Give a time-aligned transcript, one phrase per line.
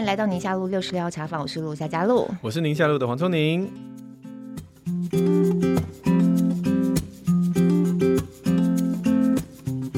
[0.00, 3.70] 迎来到宁夏路六十六号茶坊，我是陆夏嘉璐，我是宁夏路的黄聪宁。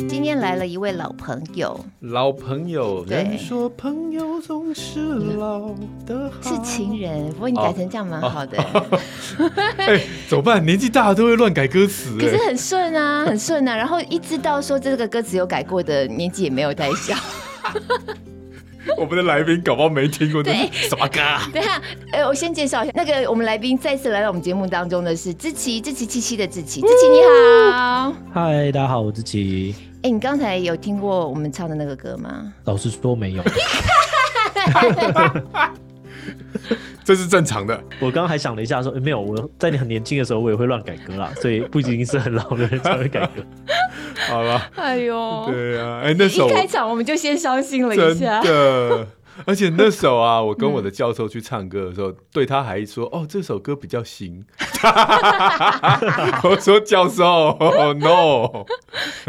[0.09, 5.01] 今天来了一位老朋友，老朋友，人说朋友总是
[5.37, 5.71] 老
[6.05, 8.59] 的好，是情人，不过你改成这样蛮好的。
[9.79, 10.65] 哎，怎么办？
[10.65, 13.77] 年纪大了都会乱改歌词，可是很顺啊，很顺啊。
[13.77, 17.15] 然后一知道说这个歌词有改过的，年纪也没有太小。
[18.99, 21.21] 我们的来宾搞不好没听过这是什么歌？
[21.53, 21.81] 等下，
[22.13, 28.13] 呃，我先介绍一下，那个我们来宾再次来到我们节目当中的是志奇，志奇七七的志奇，志奇你好。
[28.33, 29.75] 嗨，大家好，我志奇。
[30.03, 32.53] 哎，你刚才有听过我们唱的那个歌吗？
[32.65, 33.43] 老实说没有。
[37.05, 37.79] 这是正常的。
[38.01, 43.43] 我刚刚还想了一下说，说、欸、没有，我在你很年轻的时候，我也会乱改歌啦，所以不仅仅是很老的人才会改歌。
[44.29, 49.07] 好了，哎呦，对啊，哎，那首一开场我们就先伤心了一下，真的。
[49.47, 54.45] 而且那首啊，我跟我的教授去唱歌的时候，嗯、对他还说，哦，这首歌比较新。
[56.45, 58.65] 我说教授、哦、，no，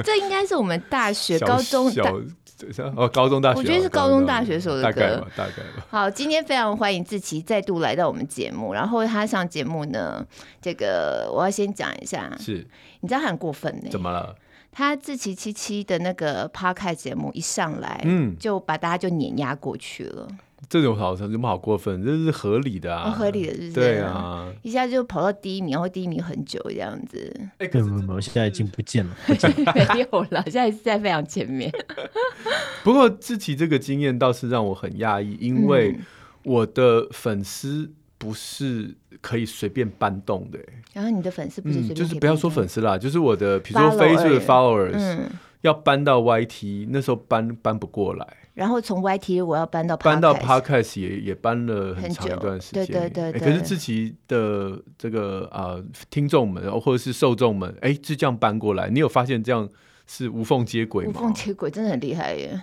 [0.04, 2.14] 这应该是我们大学、高中大。
[2.96, 5.86] 哦，高中大学，我觉得是高中大学时候的歌，大概吧，大概吧。
[5.90, 8.74] 好，今天非常欢迎志奇再度来到我们节目。
[8.74, 10.26] 然后他上节目呢，
[10.62, 12.66] 这个我要先讲一下，是
[13.02, 13.90] 你知道他很过分呢？
[13.90, 14.36] 怎么了？
[14.72, 20.28] 他自奇七七的那个 Podcast 节目一上来，嗯，就把大家就碾压过去了。
[20.74, 22.04] 这种好像什么好过分？
[22.04, 27.32] 这是合理的啊，合理的，是对啊，一下就跑到第一名，然后第一名很久这样子。
[27.60, 29.16] 哎，没有没有，现在已经不见了，
[29.94, 31.72] 没有了，现在是在非常前面。
[32.84, 35.96] 不过志祺这个经验倒是让我很讶异，因为
[36.42, 40.58] 我的粉丝不是可以随便搬动的。
[40.92, 45.20] 然后你的粉丝不是随便，就是不要说粉丝啦，就是我的，比如说 Facebook 的 followers，
[45.62, 48.26] 要搬到 YT，那时候搬搬不过来。
[48.54, 53.40] 然后从 YT 我要搬到搬到 Podcast 也也搬了很长一段时间，对对对。
[53.40, 59.68] 可是自己的这个啊、呃、听众们或者是受众们，哎，就这样搬过来，你有发现这样
[60.06, 61.12] 是无缝接轨吗？
[61.16, 62.62] 无缝接轨真的很厉害耶！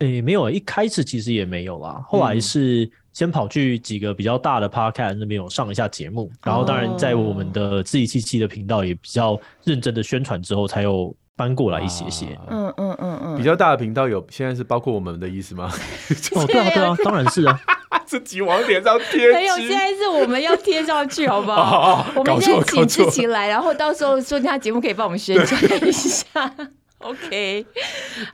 [0.00, 11.16] 哎，没有，一开始其实也没有啦，后来是先跑去几个比较大的 Podcast 那边有上一下节目，然后当然在我们的自己七七的频道也比较认真的宣传之后才有。
[11.36, 15.70] 搬过来一些些，嗯嗯嗯嗯，比较大的频道有，现在是包括我们的意思吗？
[16.36, 17.58] 哦，对啊对啊，当然是啊，
[18.04, 22.06] 自己往脸上贴，没有，现在是我们要贴上去，好不好？
[22.16, 26.52] 我们现在请志勤来，然后到时候说他节目可以帮我们宣传一下。
[27.10, 27.64] OK，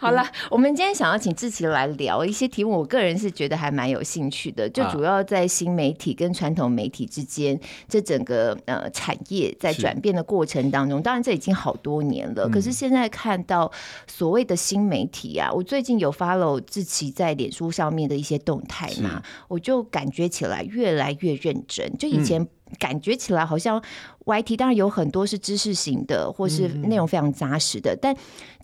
[0.01, 13.71] 好了，我们今天想要请志奇来聊一些题目，我个人是觉得还蛮有兴趣的，就主要在新媒体跟传统媒体之间，这整个呃产业在转变的过程当中，当然这已经好多年了，可是现在看到
[14.09, 22.45] 所谓的新媒体啊，我最近有 follow 志奇在脸书上面的一些动态嘛，我就感觉起来越来越认真，就以前
[22.81, 23.81] 感觉起来好像
[24.25, 28.13] YT 当然有很多是知识型的，或是内容非常扎实的，但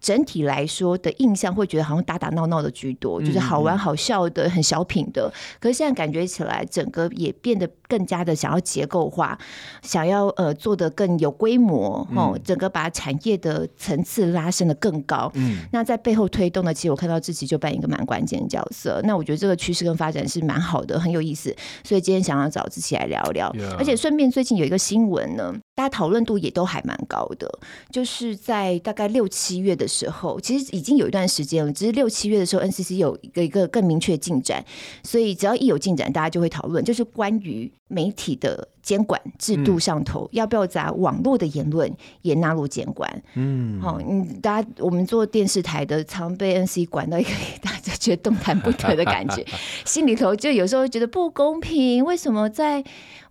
[0.03, 5.33] 整体来说的印象会觉得好像打打闹闹的居多，就是好玩好笑的，很小品的。
[5.61, 9.39] 可是现在感觉起来，整个也变得更加的想要结构化，
[9.83, 15.31] 想要呃做的更有规模哦，整个把产业的层次拉升的更高。
[15.35, 19.01] 嗯，那在背后推动的，其实我看到自己就扮演一个蛮关键的角色。
[19.05, 21.55] 那我觉得这个趋势跟发展是蛮好的，很有意思。
[21.85, 25.55] 所以今天想要找自己来聊聊，而且顺便最近有一个新闻呢。
[25.75, 27.51] 大家讨论度也都还蛮高的，
[27.91, 31.73] 就是在大概六七月的时候，其实已经有一段时间了。
[31.73, 34.63] 只是六七月的时候，NCC 有一个一个更明确进展，
[35.03, 41.93] 所以只要一有进展，大家就会讨论，就是关于媒体的监管制度上头，要不要把网络的言论
[42.23, 43.23] 也纳入监管？
[43.35, 47.31] 嗯，好，你，大家我们做电视台的，常被 NCC 管到一个
[47.63, 49.45] 大家 觉得动弹不得的感觉，
[49.85, 52.83] 心里头就有时候觉得不公平，为什么在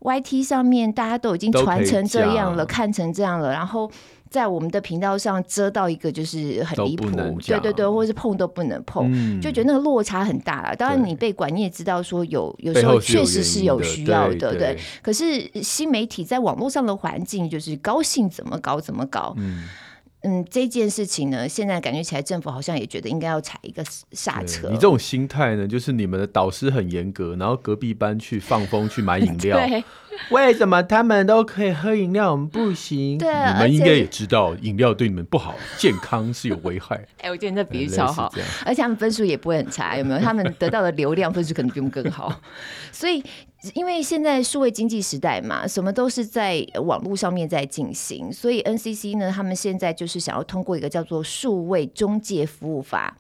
[0.02, 3.90] YT 上面大家都已经传成这样了，看成这样了，然后
[4.32, 7.06] 在我们的频道上遮到一个就是很离谱，
[7.46, 10.76] 对对对，或者是碰都不能碰，嗯、就觉得那个落差很大了。
[10.76, 14.78] 当然你被管，你也知道说有有时候确实是有需要的，对，对，对。
[15.02, 19.36] 可是新媒体在网络上的环境就是高兴怎么搞怎么搞。
[19.38, 19.66] 嗯
[20.24, 24.70] 嗯，这件事情呢，现在感觉起来政府好像也觉得应该要踩一个刹车。
[24.70, 29.58] 你这种心态呢，就是你们的导师很严格，然后隔壁班去放风去买饮料。
[29.68, 29.84] 对，
[30.30, 33.18] 为什么他们都可以喝饮料，我们不行？
[33.18, 36.96] 对，你们应该也知道饮料对你们不好，健康是有危害。
[37.18, 38.32] 哎、欸，我觉得你这比喻超好，
[38.64, 40.20] 而且他们分数也不会很差，有没有？
[40.20, 42.42] 他们得到的流量分数可能比我们更好，
[42.92, 43.24] 所以。
[43.76, 53.16] 因为现在数位经济时代嘛，什么都是在网络上面在进行，所以 NCC 呢，他们现在就是想要通过一个叫做《数位中介服务法》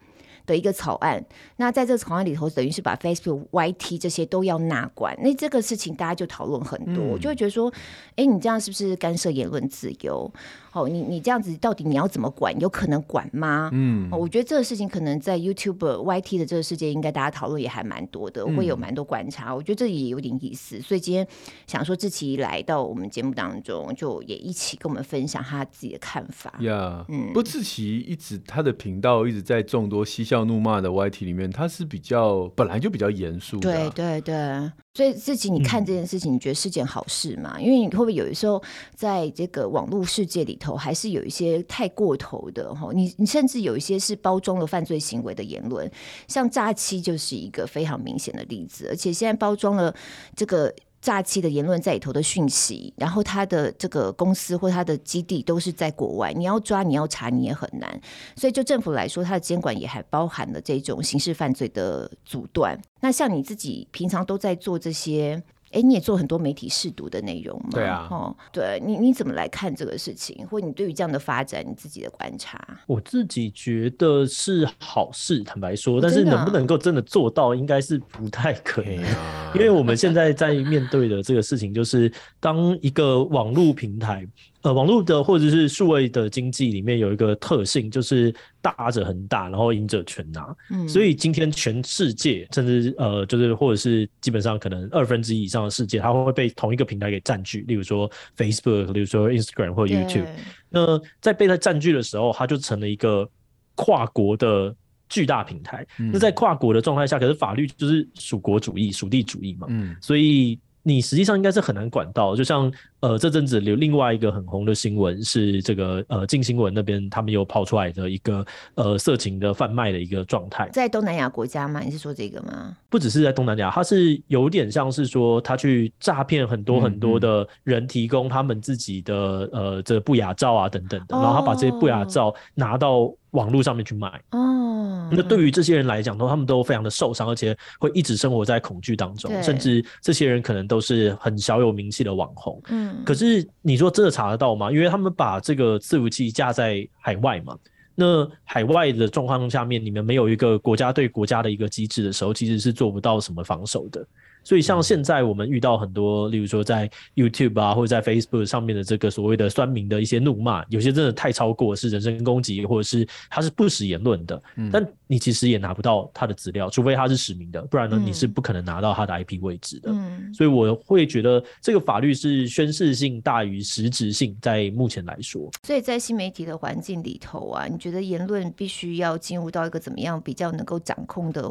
[0.47, 1.23] 的一个草案。
[1.57, 5.15] 那在这个草案里头，等于是把 Facebook、YT 这些都要纳管。
[5.21, 7.71] 那这个事情大家就讨论很多，嗯、就会觉得说，
[8.15, 10.31] 哎，你这样是不是干涉言论自由？
[10.73, 12.57] 哦，你你这样子到底你要怎么管？
[12.59, 13.69] 有可能管吗？
[13.73, 19.53] 嗯，哦，我觉得这个事情可能在 YouTube、YT 的这个世界，应该大家讨论也还蛮多的，会有蛮多观察。
[19.53, 21.27] 我觉得这也有点意思，所以今天
[21.67, 26.53] 想说志奇来到我们节目当中，就也一起跟我们分享他自己的看法。
[26.59, 34.71] 呀，嗯，不，志奇一直他的频道一直在众多嬉笑怒骂的 YT 里面，他是比较本来就比较严肃的，对对对。
[34.93, 37.55] 所以志奇，你看这件事情，你觉得是件好事吗？
[37.55, 38.61] 嗯、因为你会不会有的时候
[38.93, 42.91] 在这个网络世界里头，还是有一些太过头的哈？
[42.93, 45.91] 你你甚至有一些是包装了犯罪行为的言论，
[46.27, 49.93] 像诈欺就是一个非常明显的例子，而且现在包装了
[50.35, 50.71] 这个。
[51.01, 57.99] 诈欺的言论在里头的讯息，然后他的这个公司或他的基地都是在国外，你要抓你要查你也很难，
[58.35, 62.79] 所以就政府来说，它的监管也还包含了这种刑事犯罪的阻断。
[62.99, 65.41] 那像你自己平常都在做这些。
[65.71, 67.69] 哎，你也做很多媒体试读的内容嘛？
[67.71, 72.59] 对啊，哦，对你你怎么来看这个事情，或你对于这样的发展，你自己的观察？
[72.87, 84.27] 我自己觉得是好事，坦白说，但是能不能够真的做到，应该是不太可能，啊、因为我们现在在面对的这个事情，就是当一个网络平台。
[84.63, 90.55] 呃，网络的或者是数位的经济里面有一个特性，就是大者恒大，然后赢者全拿。
[90.69, 97.61] 嗯，所以今天全世界，甚至呃，就是或者是基本上可能二分之一以上的世界，它会被同一个平台给占据。
[97.67, 100.27] 例如说 Facebook，例如说 Instagram 或 YouTube。
[100.69, 103.27] 那在被它占据的时候，它就成了一个
[103.75, 104.73] 跨国的
[105.09, 105.85] 巨大平台。
[105.99, 109.67] 嗯，那在跨国的状态下，可是法律就是属国主义、属地主义嘛。
[109.69, 112.71] 嗯，所以你实际上应该是很难管到，就像。
[113.01, 118.45] 呃，这阵子有另外一个很红的新闻是这个呃，近新闻那边他们又跑出来的一个
[118.75, 121.79] 呃色情的贩卖的一个状态，在东南亚国家吗？
[121.79, 122.77] 你是说这个吗？
[122.91, 134.21] 不只是在东南亚，它是有点像是说他去诈骗很多很多的人，提供他们自己的、嗯嗯、呃这个不雅照啊等等的，然后他把这些不雅照拿到网络上面去卖。
[134.31, 142.61] 哦，那对于这些人来讲，都他们都非常的受伤，而且会一直生活在恐惧当中，甚至这些人可能都是很小有名气的网红。
[142.69, 143.03] 嗯。
[143.05, 144.71] 可是你说真的查得到吗？
[144.71, 147.57] 因为他们把这个伺服器架在海外嘛，
[147.95, 154.05] 那海外的状况下面，你们没有一个国家对国家的一个机制的时候，其实是做不到什么防守的。
[154.43, 164.41] 所以像现在我们遇到很多，例如说在 YouTube 啊，或者在 Facebook 上面的这个所谓的酸民的一些怒骂，有些真的太超过，是人身攻击，或者是他是不实言论的。
[164.55, 164.69] 嗯。
[164.71, 169.91] 但你其实也拿不到他的资料，除非他是实名的，不然呢，你是不可能拿到他的 IP 位置的。
[169.91, 170.33] 嗯。
[170.33, 175.49] 所以我会觉得这个法律是宣示性大于实质性，在目前来说。
[175.63, 181.41] 所以在新媒体的环境里头啊，你觉得言论必须要进入到一个怎么样比较能够掌控的？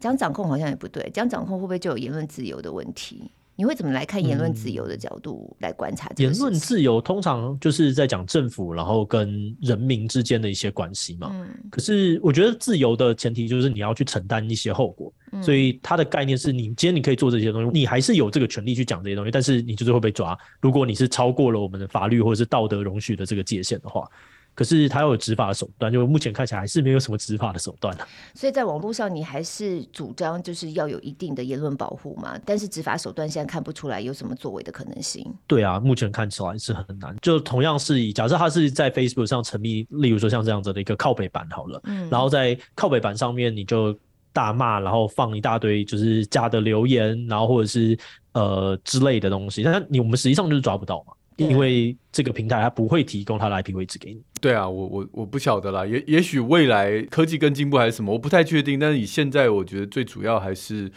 [0.00, 3.30] 讲掌控好像也不对，讲掌控会不会就有言论自由的问题？
[3.56, 6.08] 你会怎么来看言论自由的角度来观察？
[6.18, 11.28] 言论自由通常就是在讲政府，然后跟人民之间的一些关系嘛。
[11.32, 11.48] 嗯。
[11.68, 15.12] 可是我觉得自由的前提就是你要去承担一些后果，
[15.42, 20.38] 所以它的概念是你今天你可以做这些东西，你还是有这个权利去讲这些东西，但是你就是会被抓。
[20.60, 24.08] 如果你是超过了我们的法律或者是道德容许的这个界限的话。
[24.58, 27.96] 可是他要有执法的手段，就目前看起来还是没有什么执法的手段。
[28.34, 32.36] 所以在网络上，你还是主张就是要有一定的言论保护嘛？
[32.44, 35.24] 但是执法手段现在看不出来有什么作为的可能性。
[35.46, 37.16] 对啊，目前看起来是很难。
[37.22, 43.96] 就同样是以假设他是在 Facebook 上成立，例如说像这样子的一个靠北版好了，嗯，然后在靠北版上面你就
[44.32, 47.96] 大骂，然后放一大堆就是假的留言，然后或者是
[48.32, 51.12] 呃之类的东西，但你我们实际上就是抓不到嘛。
[51.38, 54.22] 因为这个平台它不会提供它的 IP 位置给你。
[54.40, 58.78] 对啊，我我我不晓得啦，也也许未来科技更进步还是什么，我不太确定。
[58.78, 60.92] 但是以现在我觉得最主要还是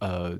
[0.00, 0.38] 呃。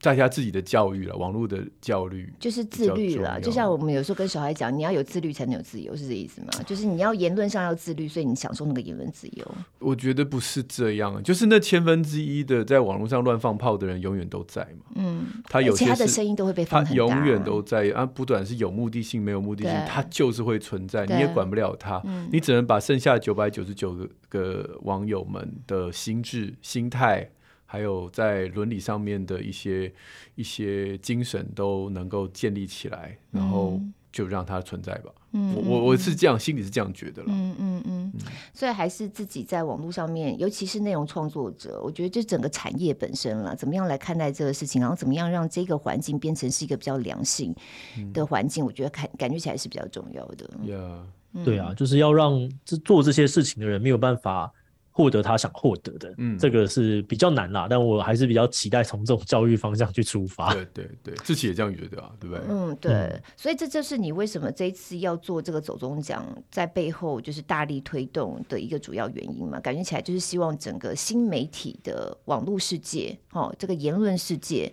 [0.00, 3.40] 在家自己的教育了，网络的教育就是自律了。
[3.40, 6.48] 就像我们有时候跟小孩讲，你要有自律才能有自由，是这意思吗？
[6.66, 9.54] 就是你要言论上要自律，所以你享受那个言论自由。
[9.78, 14.92] 我觉得不是这样，就是那千分之一的在网络上乱放炮的人永远都在嘛。
[14.94, 22.02] 嗯，他有些他的声音都会被放永远都在啊，不管是有目的性没有目的性，他就是会存在，你也管不了他，
[22.32, 23.96] 你只能把剩下九百九十九
[24.28, 27.30] 个网友们的心智、心态。
[27.72, 29.92] 还有在伦理上面的一些
[30.34, 35.12] 一些精神都能够建立起来，然后就让它存在吧。
[35.30, 37.28] 嗯，我我我是这样，心里是这样觉得了。
[37.30, 38.12] 嗯嗯嗯。
[38.52, 47.54] 所以还是自己在网络上面，尤其是内容创作者，我觉得这整个产业本身了，怎么样来看待这个事情，然后怎么样让这个环境变成是一个比较良性
[48.12, 50.50] 的环境，我觉得看感觉起来是比较重要的。
[50.66, 51.44] Yeah.
[51.44, 54.52] 对啊，就是要让这做这些事情的人没有办法。
[55.00, 56.14] 获得他想获得的。
[56.18, 60.52] 嗯，这个是比较难啦，但我还是比较期待从这种教育方向去出发。
[60.52, 62.44] 对对对，自己也这样觉得啊，对不对？
[62.50, 62.92] 嗯，对。
[62.92, 69.58] 嗯、所以这就是你为什么这一次要做这个走中奖，在背后就是大力推动的一个主要原因嘛？
[69.60, 74.70] 感觉起来就是希望整个新媒体的网络世界，哦，这个言论世界。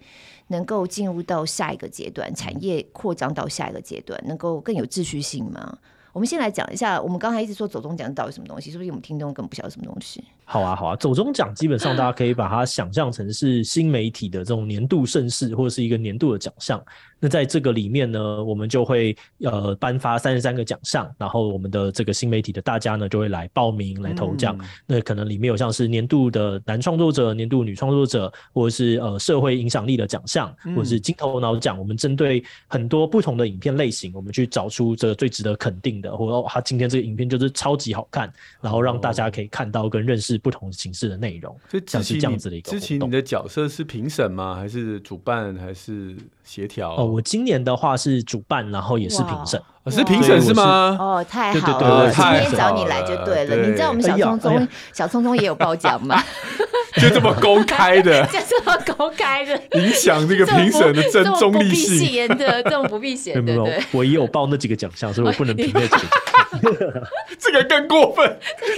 [0.50, 5.78] 能够进入到下一个阶段，产业扩张到下一个阶段，能够更有秩序性吗？
[6.18, 10.24] 我们先来讲一下，我们刚才一直说走中奖到底什么东西，是不是我们听众根本不晓得什么东西？
[10.50, 16.82] 好啊，好啊，走中奖基本上大家可以把它想象成是新媒体的这种年度盛事，或者是一个年度的奖项。
[17.20, 24.56] 那在这个里面呢，我们就会呃颁发三十三个奖项，然后我们的这个新媒体的大家呢就会来报名来投奖。
[24.62, 31.78] 嗯、那可能里面有像是年度的男创作者、年度女创作者，或者是呃社会影响力的奖项，或者是金头脑奖。
[31.78, 41.60] 我们针对很多不同的影片类型，我们去找出这个最值得肯定的，或者他、哦、今天这个影片就是超级好看，然后让大家可以看到跟认识不同形式的内容。
[41.86, 42.72] 像是这样子的一个。
[42.72, 44.56] 之前你的角色是评审吗？
[44.56, 45.56] 还是主办？
[45.58, 46.96] 还是协调？
[46.96, 49.62] 哦，我今年的话是主办，然后也是评审。
[49.90, 50.96] 是评审是吗？
[51.00, 52.12] 哦，太好了！
[52.12, 53.56] 今天找你来就对了。
[53.56, 56.22] 你知道我们小聪聪，小聪聪也有报奖吗？
[56.98, 61.94] 就这么公开的， 就这么公开的，影响这个评审的真中立性。
[61.94, 63.56] 不避嫌的，这种不避嫌的。
[63.56, 67.08] 对，我也有报那几个奖项，所以我不能评那几个。
[67.38, 68.38] 这个更过分，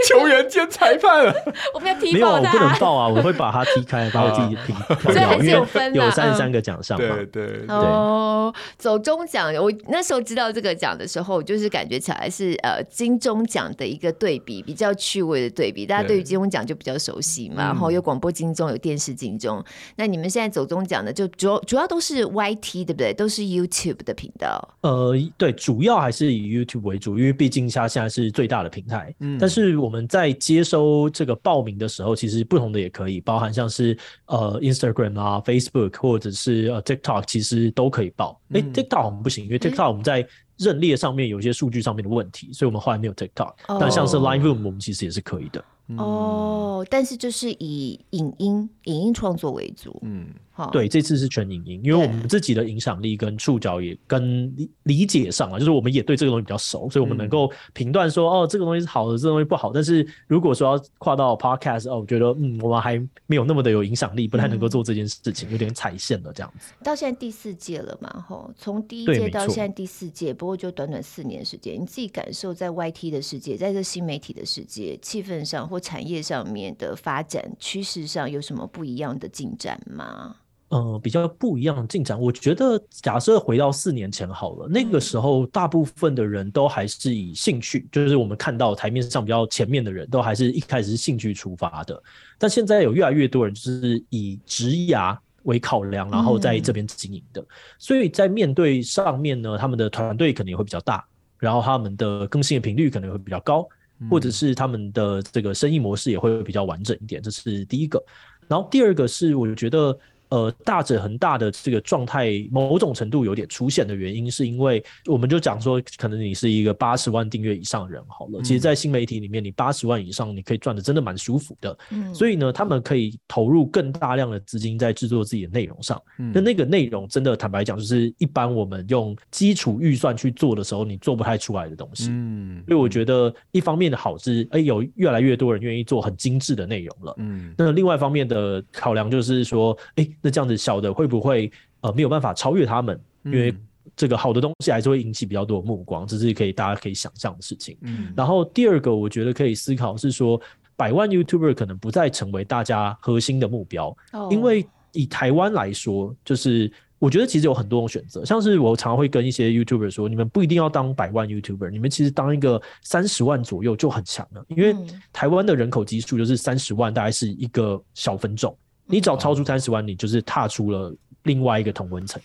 [0.10, 1.34] 球员兼裁判了。
[1.74, 2.42] 我们要踢爆他。
[2.42, 3.08] 没有，我不能报啊！
[3.08, 4.75] 我会把他踢开，把我自己评。
[5.13, 6.98] 这还是有分的，有三十三个奖项。
[6.98, 7.63] 对对对。
[7.70, 15.86] 哦，走中奖，我那时候知道这个奖的时候，就是感觉起来是呃金钟奖的一个对比，比较趣味的对比。
[15.86, 19.63] 大家对于金钟奖就比较熟悉嘛，然后有广播金钟，有电视金钟。
[19.96, 23.13] 那你们现在走中奖的，就主要主要都是 YT 对不对？
[23.13, 24.75] 都是 YouTube 的频道。
[24.82, 27.70] 呃，对，主要还是以 YouTube 为主，因为毕竟。
[27.79, 38.38] 它现在是最大的平台，嗯，但是我们在接收这个报名的时候，其实不同的也可以，包含像是呃 Instagram 啊、Facebook 或者是呃 TikTok，其实都可以报。
[38.50, 40.27] 哎、嗯欸，TikTok 我们不行，因为 TikTok 我们在
[40.60, 43.54] 认列上面有一些数据上面的问题，所以我们后来没有 TikTok。
[43.68, 45.63] 哦、但像是 Line Room，我们其实也是可以的。
[45.98, 50.28] 哦，但是就是以影音影音创作为主，嗯。
[50.68, 59.72] 对，这次是全影音，因为我们自己的影响力跟触角也跟理解上啊，就是我们也对这个东西比较熟，所以我们能够评断说，哦，这个东西是好的，这个东西不好。
[59.74, 66.74] 但是如果说要跨到 podcast，哦，我觉得，嗯，我们还没有那么的有影响力，不太能够做这件事情，有点踩线了这样子。
[66.84, 80.36] 到现在第四届了嘛，吼，从第一届到现在第四届，不过就短短四年时间，你自己感受在 YT 的世界，在这新媒体的世界，气氛上或产业上面的发展趋势上有什么不一样的进展吗？
[80.70, 92.00] 呃，比较不一样的进展，我觉得假设回到四年前好了，那个时候大部分的人都还是以兴趣，就是我们看到台面上比较前面的人都还是一开始是兴趣出发的，
[92.38, 97.44] 但现在有越来越多人就是以职涯为考量，然后在这边经营的，
[97.80, 101.04] 所以在面对上面呢，他们的团队可能也会比较大，
[101.40, 103.68] 然后他们的更新的频率可能会比较高，
[104.08, 108.00] 或者是他们的这个生意模式也会比较完整一点，这是第一个，
[108.48, 109.98] 然后第二个是我觉得。
[110.29, 118.39] 呃，大者恒大的这个状态，某种程度有点出现的原因，是因为我们就讲说，可能你是一个八十万订阅以上的人好了。
[118.43, 121.75] 其实，在新媒体里面，你八十万以上，你可以赚的真的蛮舒服的。
[121.89, 126.00] 嗯，所以呢，他们可以投入更大量的资金在制作自己的内容上。
[126.19, 132.09] 嗯，那那个内容真的坦白讲，就是一般我们用基础预算去做的时候，你做不太出来的东西。
[132.12, 137.15] 嗯，所以我觉得一方面的好是，哎，有越来越多人愿意做很精致的内容了。
[137.17, 140.07] 嗯，那另外一方面的考量就是说，哎。
[140.22, 143.00] 那这样子小的会不会呃没有办法超越他们？
[143.26, 143.54] 因为
[143.98, 147.78] 这个好的东西还是会引起比较多的目光，这是可以大家可以想象的事情。
[147.82, 150.40] 嗯，然后第二个我觉得可以思考是说，
[150.78, 153.96] 百万 YouTuber 可能不再成为大家核心的目标，
[154.32, 164.74] 因为以台湾来说，就是我觉得其实有很多种选择，像是我常常会跟一些 YouTuber 说，你们不一定要当百万 YouTuber，你们其实当一个三十万左右就很强了，因为
[165.12, 168.56] 台湾的人口基数就是三十万，大概是一个小分众。
[168.89, 170.93] 你只要超出三十万，你就是踏出了
[171.24, 172.22] 另外一个同温层。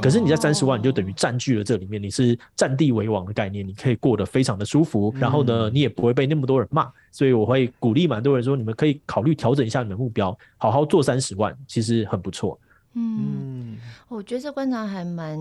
[0.00, 5.14] 可是你在三十万，你就等于占据了这里面，你是占地为王的概念，你可以过得非常的舒服。
[5.18, 6.90] 然后呢，你也不会被那么多人骂。
[7.10, 12.58] 所以我会鼓励蛮多人说，你们可以考虑调整一下你们的目标，好好做三十万，其实很不错。
[12.94, 13.76] 嗯，
[14.08, 15.38] 我觉得这观察还蛮。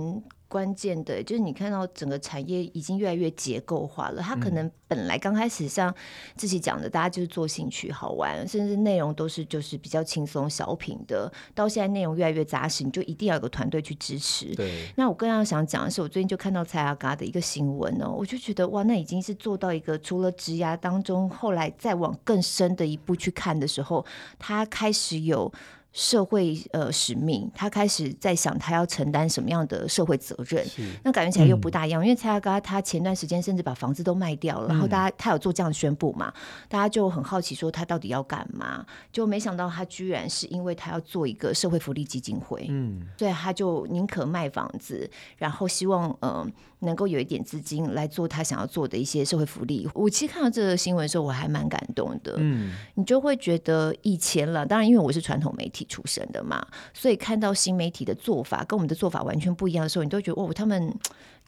[0.53, 4.22] 关键的，就是你看到整个产业已经越来越结构化了。
[4.22, 5.91] 它可能本来刚开始像
[6.36, 11.31] 自己讲的，大家就是做兴趣好玩，甚至内容都是就是比较轻松小品的。
[11.55, 14.53] 到现在内容越来越扎实，你就一定要有个团队去支持。
[14.53, 14.88] 对。
[14.95, 24.05] 那我更要想讲的是，我最近就看到蔡阿嘎的一个新闻哦，我就觉得哇，那已经是做到一个除了职涯当中，后来再往更深的一步去看的时候，
[24.38, 25.51] 他开始有。
[25.94, 30.66] 社会呃使命，他开始在想他要承担什么样的社会责任，
[31.04, 32.02] 那感觉起来又不大一样。
[32.02, 36.34] 嗯、因为蔡阿嘎他前段时间甚至把房子都卖掉了，然后大家他有做这样的宣布嘛，
[36.68, 46.32] 大家就很好奇说他到底要干嘛，就没想到他居然是因为他要做一个社会福利基金会，嗯，所以他就宁可卖房子，然后希望嗯。
[46.32, 46.48] 呃
[46.84, 49.88] 能够有一点资金来做他想要做的一些社会福利。
[49.94, 52.36] 我其实看到这个新闻的时候，我还蛮感动的。
[52.38, 60.94] 嗯，你就会觉得以前了，当然因为我是传统媒体出身的嘛，所以看到新媒体的做法跟我们的做法完全不一样的时候，你都觉得哦，他们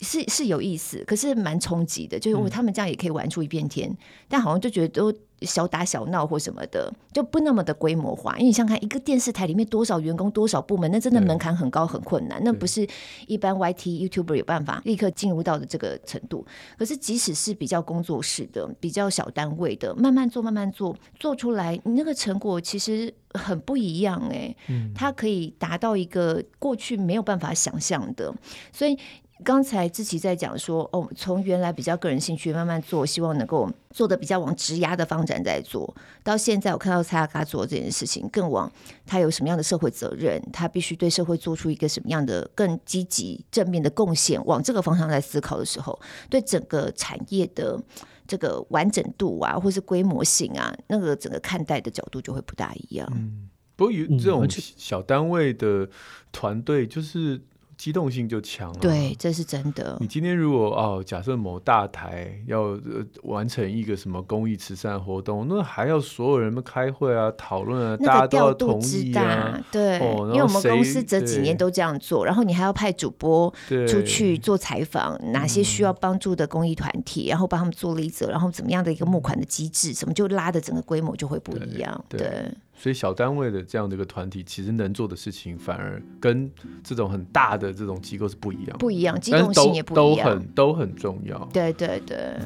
[0.02, 3.96] 是是有意思，可是蛮冲击的，就是哦，他们这样也可以玩出一片天，
[4.28, 5.18] 但好像就觉得都。
[5.42, 8.32] 小打小闹或什么的，就不那么的规模化。
[8.38, 12.42] 因为你想看一个电视台里面多少员工、多少部门，那真的门槛很高、很困难。
[12.44, 12.88] 那不是
[13.28, 16.48] 一般 YT YouTuber 有办法立刻进入到的这个程度。
[16.80, 24.56] 可是即使是比较工作室的、比较小单位的，慢慢做、慢慢做，做出来，你那个成果其实很不一样哎。
[24.70, 28.34] 嗯，它可以达到一个过去没有办法想象的，
[28.72, 28.98] 所以。
[29.44, 38.72] 刚才志奇在讲说，哦，从原来比较个人兴趣慢慢做，希望能够做的比较往职涯的方向在做，到现在我看到蔡阿嘎做这件事情，更往
[39.06, 46.00] 他有什么样的社会责任，他必须对社会做出一个什么样的更积极正面的贡献，往这个方向在思考的时候，
[46.30, 47.78] 对整个产业的
[48.26, 53.06] 这个完整度啊，或是规模性啊，那个整个看待的角度就会不大一样。
[53.14, 55.90] 嗯，不过有这种小单位的
[56.32, 57.42] 团队就是。
[57.78, 59.98] 机动性就强了，对，这是真的。
[60.00, 62.82] 你今天如果哦，假设某大台要、呃、
[63.24, 69.64] 完成一个什么公益慈善活动，那还要所有人们开会啊、讨论啊，大家都要同意啊。
[69.72, 73.54] 对、哦，因为我们公司这几年都这样做，然后你还要派主播
[73.88, 86.52] 出去做采访，哪些需要帮助的公益团体，然后帮他们做一则，然后怎么样的一个募款的机制，什么就拉的整个规模就会不一样，对所以小单位的这样的一个团体，其实能做的事情反而跟
[86.84, 91.50] 这种很大的这种机构是不一样，不一样，机动性也不一样，都很都很重要。
[91.54, 92.38] 对对对。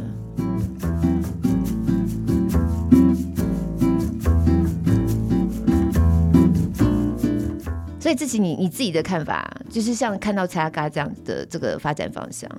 [7.99, 12.49] 所以自己，你你自己的看法，就是像看到蔡阿嘎这样的这个发展方向，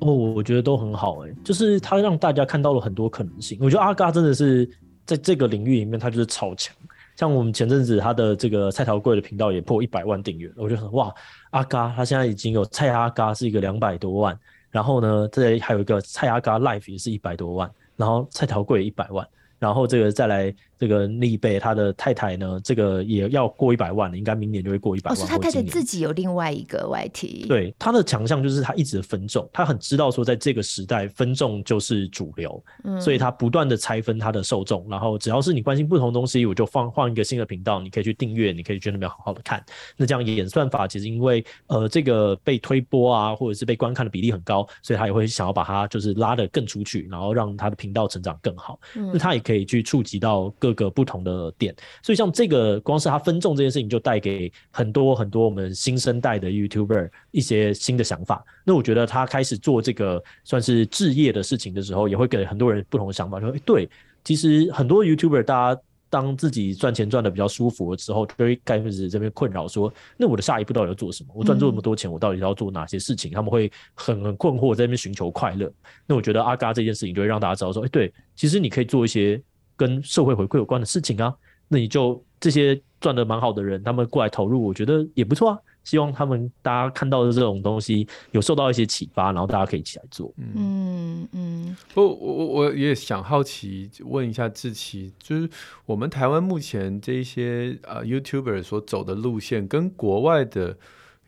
[0.00, 3.58] 哦，我觉得都很好哎、欸，就是他让大家看到了很多可能性。
[3.60, 4.68] 我觉得阿嘎真的是
[5.04, 6.76] 在这个领域里面，他就是超强。
[7.16, 11.12] 像我们前阵子他的这个蔡桃贵的频道也破一百万订阅，我觉得哇，
[11.50, 14.38] 阿嘎他现在已经有蔡阿嘎是一个两百多万，
[14.70, 19.26] 然后呢，这里还有一个蔡阿嘎 Life 也是一百多万，然后蔡桃贵一百万，
[19.58, 20.54] 然后这个再来。
[20.78, 25.18] 这个立贝他的太太呢，这个也要过一百万了，应该明年就会过一百万。
[25.18, 27.46] 哦，是他太太自己有另外一个 YT。
[27.48, 39.64] 对，他的强项就是他一直分众，他很知道说在这个时代分众就是主流，嗯，所以他不断的拆分他的受众，然后只要是你关心不同东西，我就放换一个新的频道，你可以去订阅，你可以去那边好好的看。
[39.96, 48.78] 那这样演算法其实因为呃这个被推播啊，或者是被观看的比例很高，所以他也会想要把它就是拉得更出去，然后让他的频道成长更好。
[48.94, 50.52] 嗯，那他也可以去触及到。
[50.58, 58.44] 各个不同的点，所以像这个，光是他分众这件事情，就带给很多很多我们新生代的 YouTuber 一些新的想法。
[58.64, 63.88] 那我觉得他开始做这个算是置业的事情的时候，也会给很多人不同的想法，说：诶，对，
[64.24, 71.30] 其实很多 YouTuber 大家当自己赚钱赚得比较舒服的时候，就会开始这边困扰说：那我的下一步到底要做什么？
[71.34, 73.32] 我赚这么多钱，我到底要做哪些事情？
[73.32, 75.72] 他们会很很困惑，在那边寻求快乐。
[76.06, 79.42] 那我觉得阿嘎这件事情就会让大家知道说：哎，对，其实你可以做一些。
[79.78, 81.36] 跟社会回馈有关的事情啊，
[81.68, 85.58] 那你就这些赚得蛮好的人，他们过来投入，我觉得也不错啊。
[85.86, 90.30] 希望他们大家看到的这种东西有受到一些启发，然后大家可以一起来做。
[90.36, 91.76] 嗯嗯。
[91.94, 95.48] 不，我我我也想好奇问一下志奇，就是
[95.86, 100.76] 我们台湾目前这一些呃 YouTuber 所走的路线跟国外的。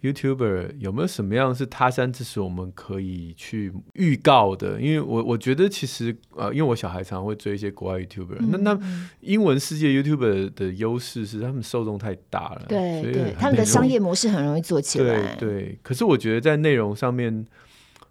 [0.01, 4.81] YouTuber 有没有什么样是他山之石我们可以去预告的？
[4.81, 8.81] 因为我我觉得其实呃，因为我小孩常常会追一些国外 YouTuber，嗯、那那
[9.21, 15.35] 英文世界 YouTuber 的优势是他们受众太大了，对对，他们的商业模式很容易做起来。
[15.35, 17.47] 对对，可是我觉得在内容上面，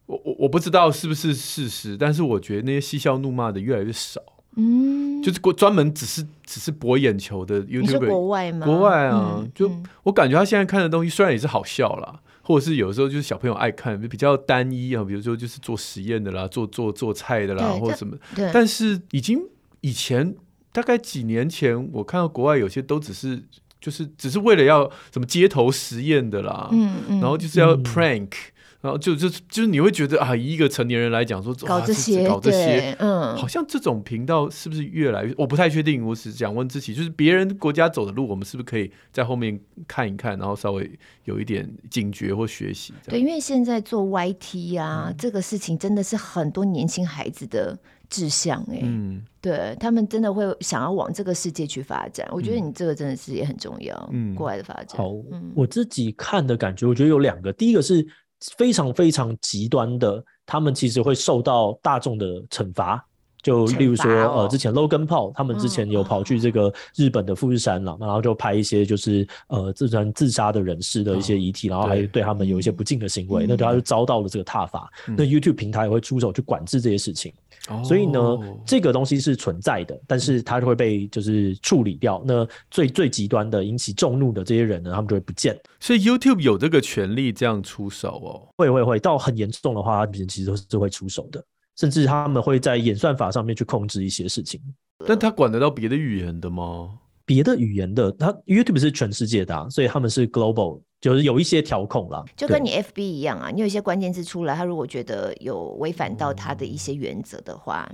[0.07, 4.21] 我我我不知道是不是事实，但是我觉得那些嬉笑怒骂的越来越少。
[4.59, 8.65] 嗯，就是国专门只是只是博眼球的说国外吗？
[8.65, 18.17] 国外啊，嗯、就我感觉他现在看的东西虽然也是好笑啦，或者是有时候就是小朋友爱看，比较单一啊，比如说就是做实验的啦，做做做菜的啦，或者什么。
[18.51, 19.39] 但是已经
[19.81, 20.35] 以前
[20.71, 23.43] 大概几年前，我看到国外有些都只是
[23.79, 28.25] 就是只是为了要什么街头实验的啦，嗯嗯，然后就是要 prank。
[28.25, 35.33] 嗯然后就就就是你会觉得啊，以一个成年人来讲说搞这些，搞这些，嗯，好像这种频道是不是越来越？
[35.35, 40.89] 我不太确定，我只是想问自己，就是别人国家走的路，我们是不是可以在后面看一看，然后稍微
[41.25, 42.93] 有一点警觉或学习？
[43.07, 47.75] 对，因为现在做 YT 啊，嗯、这个事情真的是很多年轻孩子的
[48.07, 52.27] 志向哎，嗯，对他们真的会想要往这个世界去发展。
[52.31, 54.95] 我觉得你这个真的是也很重要，嗯，国外的发展。
[54.95, 58.07] 好，嗯、我自己看的感觉，我觉得有两个，第一个是。
[58.55, 63.06] 非常非常极端的，他们其实会受到大众的惩罚。
[63.47, 74.91] 就例如说，哦、呃，之前 Logan Paul 他们之前有跑去这个日本的富士山了，嗯、然后就拍一些就是呃自然自杀的人士的一些遗体，嗯、然后还对他们有一些不敬的行为，嗯、那他就遭到了这个挞伐。
[75.07, 77.33] 嗯、那 YouTube 平台也会出手去管制这些事情。
[77.69, 82.21] 嗯、所以呢，这个东西是存在的，但是它就会被就是处理掉。
[82.25, 85.57] 那最最极端的引起众怒的这些人呢，他们就会不见。
[85.79, 88.47] 所以 YouTube 有这个权利这样出手哦？
[88.57, 91.41] 会会会，到很严重的话，他们其实都是会出手的。
[91.77, 94.59] 甚至他们会在演算法上面去控制一些事情，
[95.05, 96.99] 但他管得到别的语言的吗？
[97.25, 107.89] 别的语言的，他 YouTube 是全世界的啊，所以他们是 global，就是有一些调控啦，就跟你 FB 一样啊，你有一些关键字出来，他如果觉得有违反到他的一些原则的话。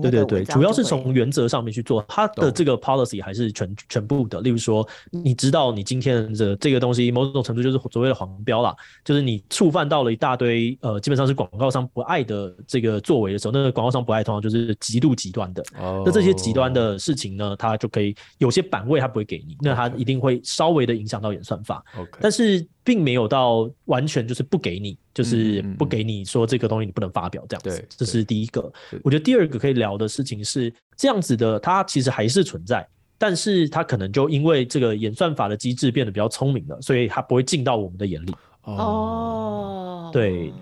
[0.00, 4.40] 对对对，主要是从原则上面去做，它的这个 policy 还是全全部的。
[4.40, 15.62] 例如说，你知道你今天的这个东西某种程度就是所谓的黄标啦，就是你触犯到了一大堆呃，基本上是广告商不爱的这个作为的时候，那个广告商不爱通常就是极度极端的。
[15.78, 16.02] 哦。
[16.04, 21.84] 那这些极端的事情呢，它就可以有些版位它不会给你，那它一定会稍微的影响到演算法。
[21.98, 22.10] OK。
[22.20, 22.66] 但是。
[22.84, 28.72] 并没有到完全就是不给你，就是不给你说这个东西你不能发表这样子，这是第一个。
[29.02, 38.34] 我觉得第二个可以聊的事情是这样子的，它其实还是存在，但是它可能就因为这个演算法的机制变得比较聪明了，所以它不会进到我们的眼里。
[38.64, 40.52] 哦，对。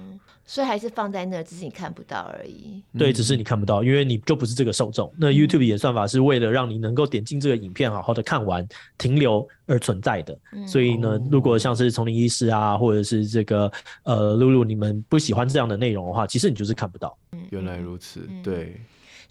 [0.44, 2.82] 所以还是放在那，只是你看不到而已。
[2.98, 5.12] 对，只是你看不到，因为你就不是这个受众。
[5.16, 8.66] 那 YouTube 演算法是为了让你能够点进这个影片，好好的看完、
[8.98, 10.36] 停留而存在的。
[10.66, 13.70] 所以呢，如果像是丛林医师啊，或者是这个
[14.02, 17.16] 呃露露，你们不喜欢这样的内容的话，其实你就是看不到。
[17.50, 18.80] 原来如此，对。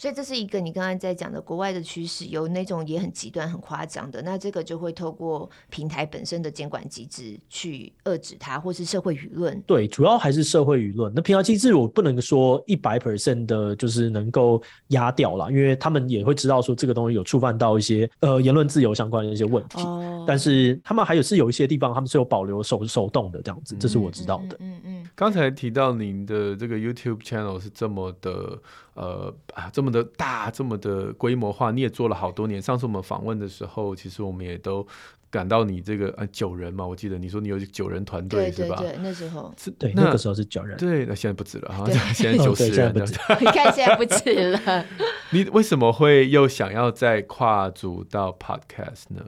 [0.01, 9.61] 所以这是一个你刚刚在讲的国外的趋势，有那种也很极端、很夸张的，那这个就会透过平台本身的监管机制去遏制它，或是社会舆论。
[9.67, 11.13] 对，主要还是社会舆论。
[11.15, 19.83] 那平台机制我不能说一百 percent 的，就是能够压掉了，因为他们也会知道说这个东西有触犯到一些呃言论自由相关的一些问题。
[19.83, 20.25] 哦。
[20.27, 24.57] 但是他们还有是有一些地方他们是有保留手手动的这样子，这是我知道的。
[24.61, 25.07] 嗯嗯。
[25.13, 28.59] 刚才提到您的这个 YouTube channel 是这么的。
[28.93, 32.61] 呃啊，这么的大，这么的规模化，你也做了好多年。
[32.61, 34.85] 上次我们访问的时候，其实我们也都
[35.29, 38.75] 感到你这个呃九人嘛，我记得你说你有九人团队是吧？
[38.75, 42.93] 对，那时候是对，那个时候是九人，对，那现在不止了哈，现在九十人，
[43.39, 44.85] 你看现在不止了。
[45.31, 49.23] 你为什么会又想要再跨足到 Podcast 呢？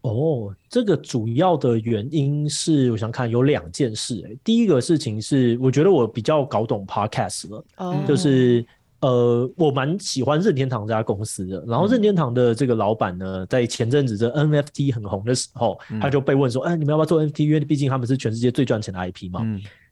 [0.00, 4.24] 哦，这个主要的原因是，我想看有两件事。
[4.28, 8.66] 哎，第一个事情是，我觉得我比较搞懂 Podcast 了，哦、就是。
[9.00, 11.64] 呃，我蛮喜欢任天堂这家公司的。
[11.66, 17.44] 然后任天堂的这个老板呢，在前阵子这 NFT 很红的时候，他就被问说：“哎，你们要不要做 NFT？
[17.44, 19.40] 因为毕竟他们是全世界最赚钱的 IP 嘛。”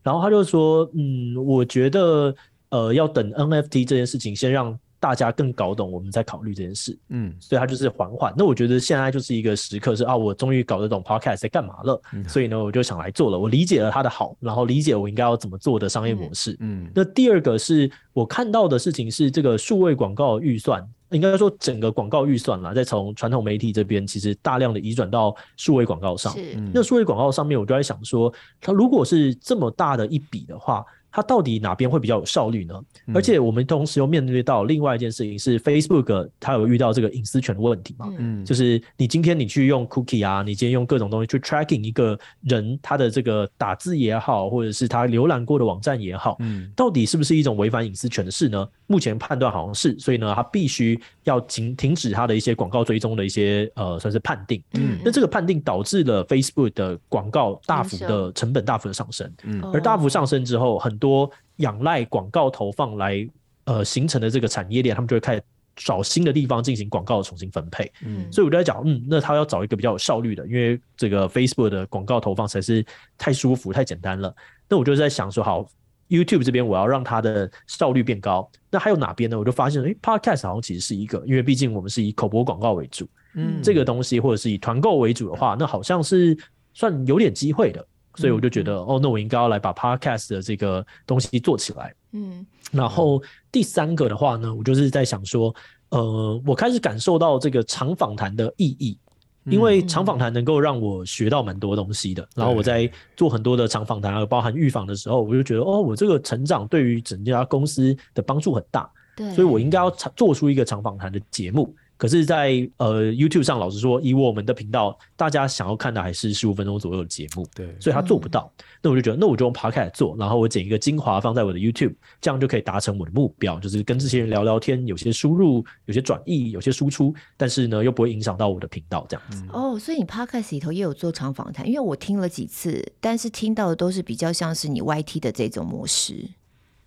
[0.03, 2.35] 然后他就说：“嗯，我觉得
[2.71, 8.33] 呃，要等 NFT 这件事情先让。”大家更搞懂，我们在考虑这件事，嗯，所以他就是缓缓。
[8.37, 13.39] 那我觉得现在就是一个时刻是，是啊，我终于搞得懂 Podcast 在干嘛了，嗯，所以呢，我就想来做了。
[13.39, 16.85] 我理解了他的好，然后理解我应该要怎么做的商业模式，嗯。
[16.85, 26.35] 嗯，那第二个是我看到的事情是，这个数位广告预算，应该说整个广告预算啦，在从传统媒体这边其实大量的移转到数位广告上。
[26.73, 30.85] 那数位广告上面，我就在想说，它如果是这么大的一笔的话。
[31.11, 32.75] 它到底哪边会比较有效率呢？
[33.15, 38.13] 而且我们同时又面对到另外一件事情是，Facebook 它有遇到这个隐私权的问题嘛？
[38.19, 48.69] 嗯，就是你今天你去用 Cookie 啊，你今天用各种东西去 tracking 一个人他的这个打字也好，或者是他浏览过的网站也好，嗯，到底是不是一种违反隐私权的事呢？
[48.89, 54.63] 目前判断好像是，所以呢，他必须要停停止他的一些广告追踪的一些呃算是判定。
[54.75, 59.31] 嗯，那这个判定导致了 Facebook 的广告大幅的成本大幅的上升。
[59.43, 63.29] 嗯，而大幅上升之后，很多多仰赖广告投放来
[63.65, 65.43] 呃形成的这个产业链，他们就会开始
[65.77, 67.93] 找新的地方进行广告的重新分配。
[68.05, 72.85] 嗯，所以我就在讲，嗯，那他要找一个比较有效率的，因为这个 Facebook 的广告投放实在是
[73.17, 74.35] 太舒服、太简单了。
[74.69, 75.65] 那我就在想说，好
[76.09, 78.51] ，YouTube 这边我要让它的效率变高。
[78.71, 79.39] 那还有哪边呢？
[79.39, 86.37] 我就发现，诶，Podcast 好像其实是一个，因为毕竟我们是以口播广告为主，嗯，这个东西或者是以团购为主的话，那好像是
[86.75, 87.87] 算有点机会的。
[88.17, 91.95] 所以我就觉得，嗯、哦，那我应该要来把 Podcast 的这个东西做起来。
[92.13, 95.55] 嗯，然后第三个的话呢，我就是在想说，
[95.91, 98.99] 呃，我开始感受到这个长访谈的意义，
[99.45, 102.27] 因为长访谈能够让我学到蛮多东西的。
[102.35, 108.91] 然后我在做很多的长访谈，包含预访的时候，我就觉得，哦，我这个成长对于整家公司的帮助很大。
[109.15, 111.75] 对，所以我应该要做出一个长访谈的节目。
[111.97, 118.53] 可是在，在呃 YouTube 上，老实说，以我们的频道，大家想要看的还是十五分钟左右的节目，对，所以他做不到。
[118.59, 129.43] 嗯、那我就觉得，那我就用 Podcast 做，然后我剪一个精华放在我的 YouTube，这样就可以达成我的目标，就是跟这些人聊聊天，有些输入，有些转译，有些输出，但是呢，又不会影响到我的频道这样子。
[129.53, 136.29] 哦，所以你 Podcast 里头也有做长访谈，因为我听了几次，但是听到的都是比较像是你 YT 的这种模式。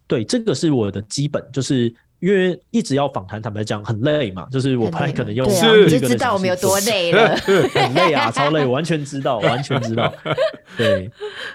[0.05, 1.91] 对，这个是我的基本，就是。
[2.19, 7.36] 因为一直要访谈，坦白讲很累嘛，就是我拍可能用是、啊、就知道我们有多累了，
[7.73, 10.13] 很累啊，超累，完全知道，完全知道。
[10.77, 11.10] 对，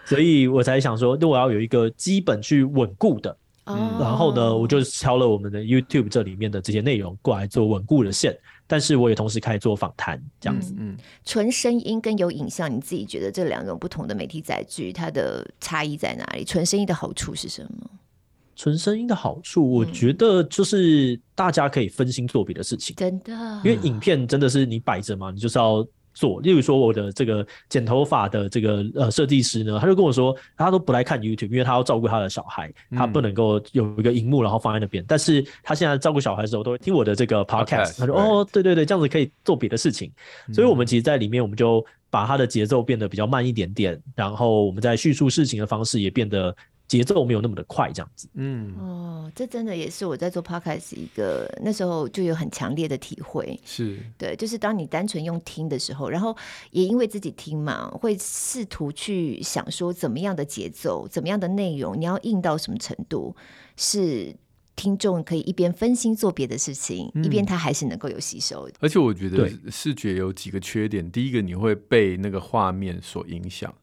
[0.04, 10.74] 所以我才想说，那我要有一个基本去稳固的，嗯，然后呢，我就敲了我们的 YouTube 这里面的这些内容过来做稳固的线，但是我也同时开始做访谈这样子。
[10.78, 16.44] 嗯，纯声音跟有影像，你自己觉得这两种不同的媒体载具，它的差异在哪里？
[16.44, 17.90] 纯声音的好处是什么？
[18.56, 23.32] 纯声音的好处，我觉得就是大家可以分心做别的事情，真的。
[23.64, 26.40] 因为影片真的是你摆着嘛，你就是要做。
[26.40, 35.04] 例如说，我的这个剪头发的这个呃设计师呢，他就跟我说，他都不来看 YouTube，因为他要照顾他的小孩，他不能够有一个荧幕然后放在那边。
[35.08, 37.98] 但是他现在照顾小孩的时候，都会听我的这个 Podcast。
[37.98, 40.12] 他说：“哦，对对对，这样子可以做别的事情。”
[40.54, 46.54] 所以，我们其实，在里面我们就把他的节奏变得比较慢一点点，然后我们在叙述事情的方式也变得。
[46.86, 48.28] 节奏没有那么的快，这样子。
[48.34, 53.58] 嗯，哦，这真的也是我在做 podcast 一个那时候就有很强烈的体会。
[53.64, 56.36] 是对，就是当你单纯用听的时候，然后
[56.70, 63.34] 也因为自己听嘛，会试图去想说怎么样的节奏，怎么样的内容，你要硬到什么程度，
[63.76, 64.36] 是
[64.76, 68.74] 听众可以一边分心做别的事情，嗯、一边他还是能够有吸收的。
[68.80, 73.74] 而且我觉得视觉有几个缺点，第一个你会被那个画面所影响。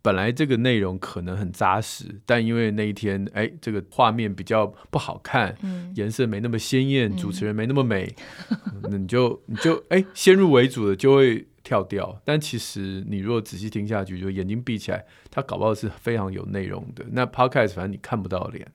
[0.00, 8.14] 本来这个内容可能很扎实，但因为那一天，哎，这个画面比较不好看，嗯、颜色没那么鲜艳，嗯、主持人没那么美，
[8.84, 12.20] 那、嗯、你就你就哎，先入为主的就会跳掉。
[12.24, 17.04] 但其实你如果仔细听下去，就眼睛闭起来，它搞不好是非常有内容的。
[17.10, 18.66] 那 Podcast 反正你看不到脸。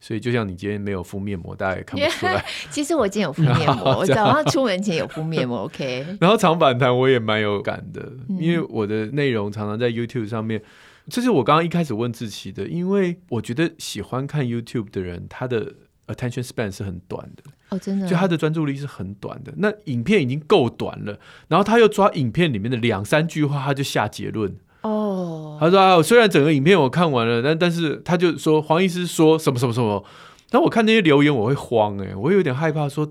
[0.00, 2.44] 所以就像你今天没有敷面膜，大家也看不出来。
[2.70, 5.64] 其实我今天有敷面膜， 我早上出门前有敷面膜。
[5.64, 6.06] OK。
[6.20, 10.62] 然后长访谈我也蛮有感的，嗯、因为我的内容常常在 YouTube 上面。
[11.10, 15.72] 这是我刚刚一开始问志奇的，因为我觉得喜欢看 YouTube 的人，他的
[16.06, 17.44] attention span 是很短的。
[17.70, 18.06] 哦，真的。
[18.06, 19.52] 就他的专注力是很短的。
[19.56, 24.54] 那影片已经够短了，然后他又抓影片里面的两三句话，他就下结论。
[24.82, 30.04] 哦，他说啊，虽然整个影片我看完了，但但是他就说黄医师说什么什么什么，
[30.50, 33.06] 但我看那些留言我会慌哎、欸，我有点害怕说，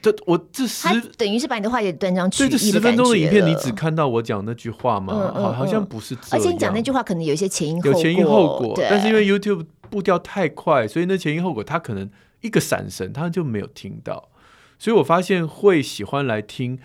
[0.00, 5.12] 这我这十等于是把你的话也断章取义的，这十分钟的影片你只看到我讲那句话吗？
[5.12, 6.28] 好、嗯嗯，好像不是这样。
[6.32, 12.08] 而且你讲那句话可能有一些前因后果，有前因后果，但是因为 YouTube 步调太快，所以那前因后果他可能
[12.40, 14.30] 一个闪神他就没有听到，
[14.78, 16.78] 所以我发现会喜欢来听。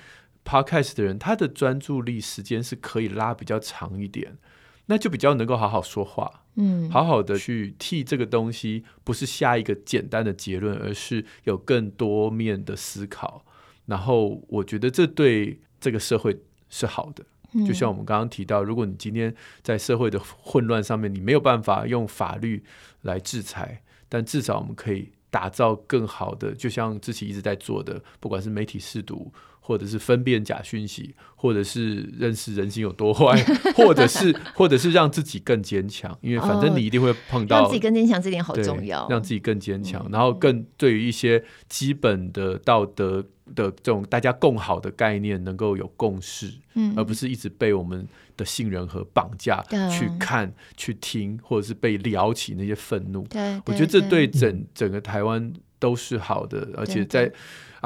[0.48, 4.38] Podcast 的人，他的专注力时间是可以拉比较长一点，
[4.86, 13.44] 那就比较能够好好说话，嗯，好好的去替这个东西，不是下一个简单的结论，而是有更多面的思考。
[13.88, 17.26] 然后我觉得这对这个社会是好的。
[17.66, 22.64] 就像我们刚刚提到，如果你今天在社会的混乱上面，你没有办法用法律
[23.02, 29.34] 来制裁，但至少我们可以打造更好的，就像之前一直在做的，不管是媒体试读。
[29.68, 33.36] 或者是分辨假讯息，或者是认识人心有多坏，
[33.76, 37.60] 或者是 或者是让自己更坚强，因为反正你一定会碰到。
[37.60, 39.06] 让自己更坚强，这点好重要。
[39.10, 43.22] 让自己更坚强，嗯，然后更对于一些基本的道德
[43.54, 53.28] 的这种大家共好的概念能够有共识，嗯，而不是一直被我们的信任和绑架去看、去听，或者是被撩起那些愤怒。
[53.28, 57.30] 对，我觉得这对整整个台湾都是好的，而且在。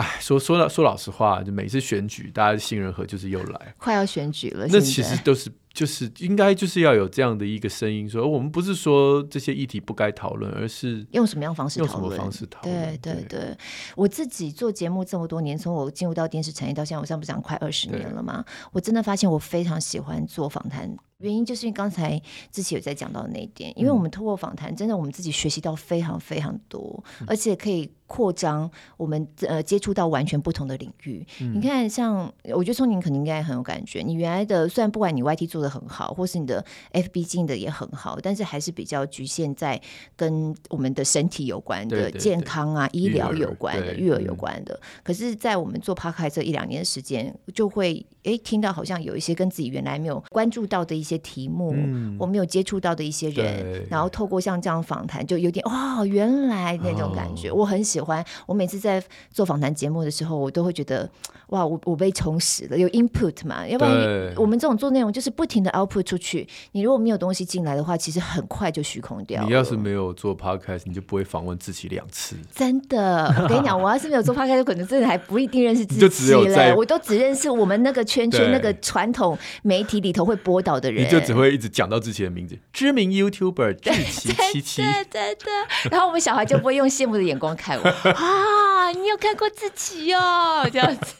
[0.02, 4.66] 哎，说说说老实话，就每次选举，大家的杏仁核就是又来，快要选举了。
[4.68, 11.96] 那其实 都是就是应该就是要有这样的一个声音说，说我们不是说这些议题不该讨论，而是用什么样方式讨论？
[11.96, 12.98] 用什么方式讨论？
[13.02, 13.58] 对对对，
[13.96, 20.96] 我自己做节目这么多年，从我进入到电视产业到现在，我上不讲快二十年了嘛，我真的发现我非常喜欢做访谈。
[21.20, 22.20] 原因就是因为刚才
[22.52, 31.24] 之前有在讲到那一点，因为我们透过访谈，真的我们自己学习到非常非常多，而且可以扩张我们呃接触到完全不同的领域。
[31.40, 34.02] 嗯、你看，像我觉得聪宁肯定应该很有感觉。
[34.02, 39.80] 你原来的虽然不管你 YT 做得很好，或是你的 FB 经营的也很好，但是还是比较局限在
[40.16, 44.74] 跟我们的身体有关的对对对健康啊、医疗有关的、育儿有关的。
[44.74, 51.12] 嗯、可是，在我们做 Podcast 这一两年的时间，就会哎听到好像有一些跟自己原来没有关注到的一些。
[51.12, 58.26] 些题目，嗯、我没有接触到的一些人，然后透过像这样访谈，就有点哦，原来那种感觉，哦、我很喜欢。
[58.46, 61.10] 我每次在做访谈节目的时候，我都会觉得
[61.48, 66.48] 哇，我我被充实了，有 input 嘛，要不然我们这种做内容就是不停的 output 出去。
[66.72, 69.44] 你如果没有东西进来的话，其实很快就虚空掉。
[69.44, 72.36] 你要是没有做 podcast，你就不会访问自己两次。
[72.56, 76.76] 真的，我跟你讲， 我要是没有做 podcast，可能真的还不一定认识自己了。
[76.76, 81.06] 我都只认识我们那个圈圈那个传统媒体里头会播导的人。
[81.06, 85.52] 你就只会一直讲到自己的名字，知名 YouTuber 志奇七七，对对对，
[85.92, 91.16] 然后我们小孩就不会用羡慕的眼光看我 啊，你有看过自己哦，这样子，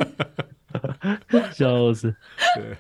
[1.54, 2.16] 笑死，
[2.56, 2.78] 对。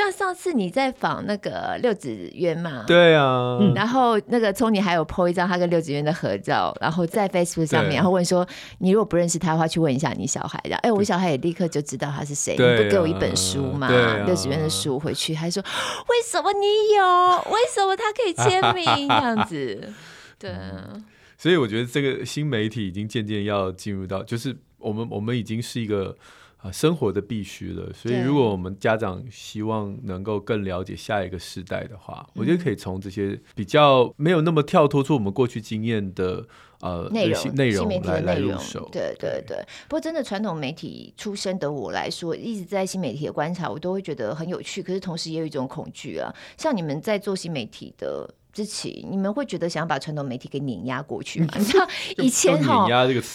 [0.00, 2.84] 像上次你在访那个六子渊嘛？
[2.86, 8.46] 对啊，然后那个聪你还有 po 一张他跟六子渊的合照，然后在 Facebook 上面，然后问说，
[8.78, 10.58] 你如果不认识他的话，去问一下你小孩。
[10.64, 13.88] 然后哎，我小孩也立刻就知道他是谁，你不给我一本书嘛？
[14.24, 17.52] 六子渊的书回去，还说为什么你有？
[17.52, 19.92] 为什么他可以签名这样子？
[20.40, 20.94] 对，啊
[21.36, 26.16] 所以我觉得这个新媒体已经渐渐要进入到，就是我们我们已经是一个。
[26.62, 27.90] 啊，生活的必须了。
[27.94, 36.46] 所以，如果我们家长希望能够更了解下一个世代的话，我觉得可以从这些比较没有那么跳脱出我们过去经验的
[36.80, 38.88] 呃内容内容来来入手。
[38.92, 39.56] 对对对。
[39.88, 44.82] 不过，真的传统媒体出身的我来说，一直在新媒体的观察，我都会觉得很有趣。
[44.82, 46.34] 可是，同时也有一种恐惧啊。
[46.58, 48.34] 像你们在做新媒体的。
[48.52, 51.48] 之前你们会觉得想要把传统媒体给碾压过去吗？
[51.58, 51.86] 你知道
[52.18, 52.86] 以前哈，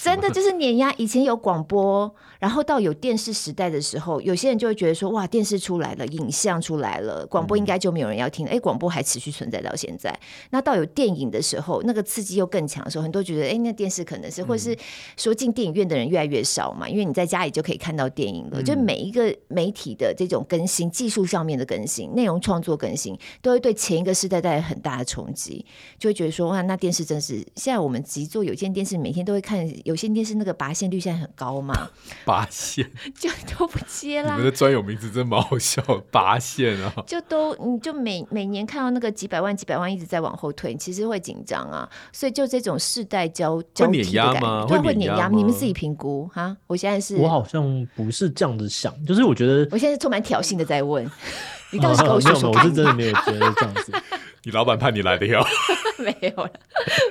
[0.04, 0.94] 真的就是碾压。
[0.98, 8.52] 以前有广播，然后到有电视时代的时候，有些人就会觉得说，哇，电视出来了，影像出来了，广播应该就没有人要听了。
[8.52, 10.18] 哎，广播还持续存在到现在。
[10.50, 14.78] 那到有电影的时候，那个刺激又更强的时候，很多觉得，哎，那电视可能是，或是
[15.16, 18.62] 说进电影院的人越来越少嘛，因为你在家里就可以看到电影了。
[18.62, 25.05] 就每一个媒体的这种更新，技术上面的更新，内容创作更新，都会对前一个时代带来很大的。
[25.06, 25.66] 冲击
[25.98, 31.90] 就会觉得说哇，那电视真是现在我们急做有线电视，每天都会看有线电视，那个拔线率现在很高嘛？
[32.26, 34.36] 拔线就都不接啦。
[34.36, 41.88] 你们的专有名词真蛮好笑，拔线啊，就都你就每每年看到那个几百万几百万一直在往后退，其实会紧张啊。
[42.12, 45.30] 所以就这种世代交交替的感觉，对，会碾压。
[45.30, 46.56] 你们自己评估哈。
[46.68, 51.06] 我现在是，我好像不是这样子想，就是我觉得我现在是充满挑衅的在问，
[51.72, 52.64] 你到底是给我说说看？
[52.64, 53.92] 我是真的没有觉得这样子。
[54.44, 55.44] 你老板派你来的哟？
[55.98, 56.52] 没有了。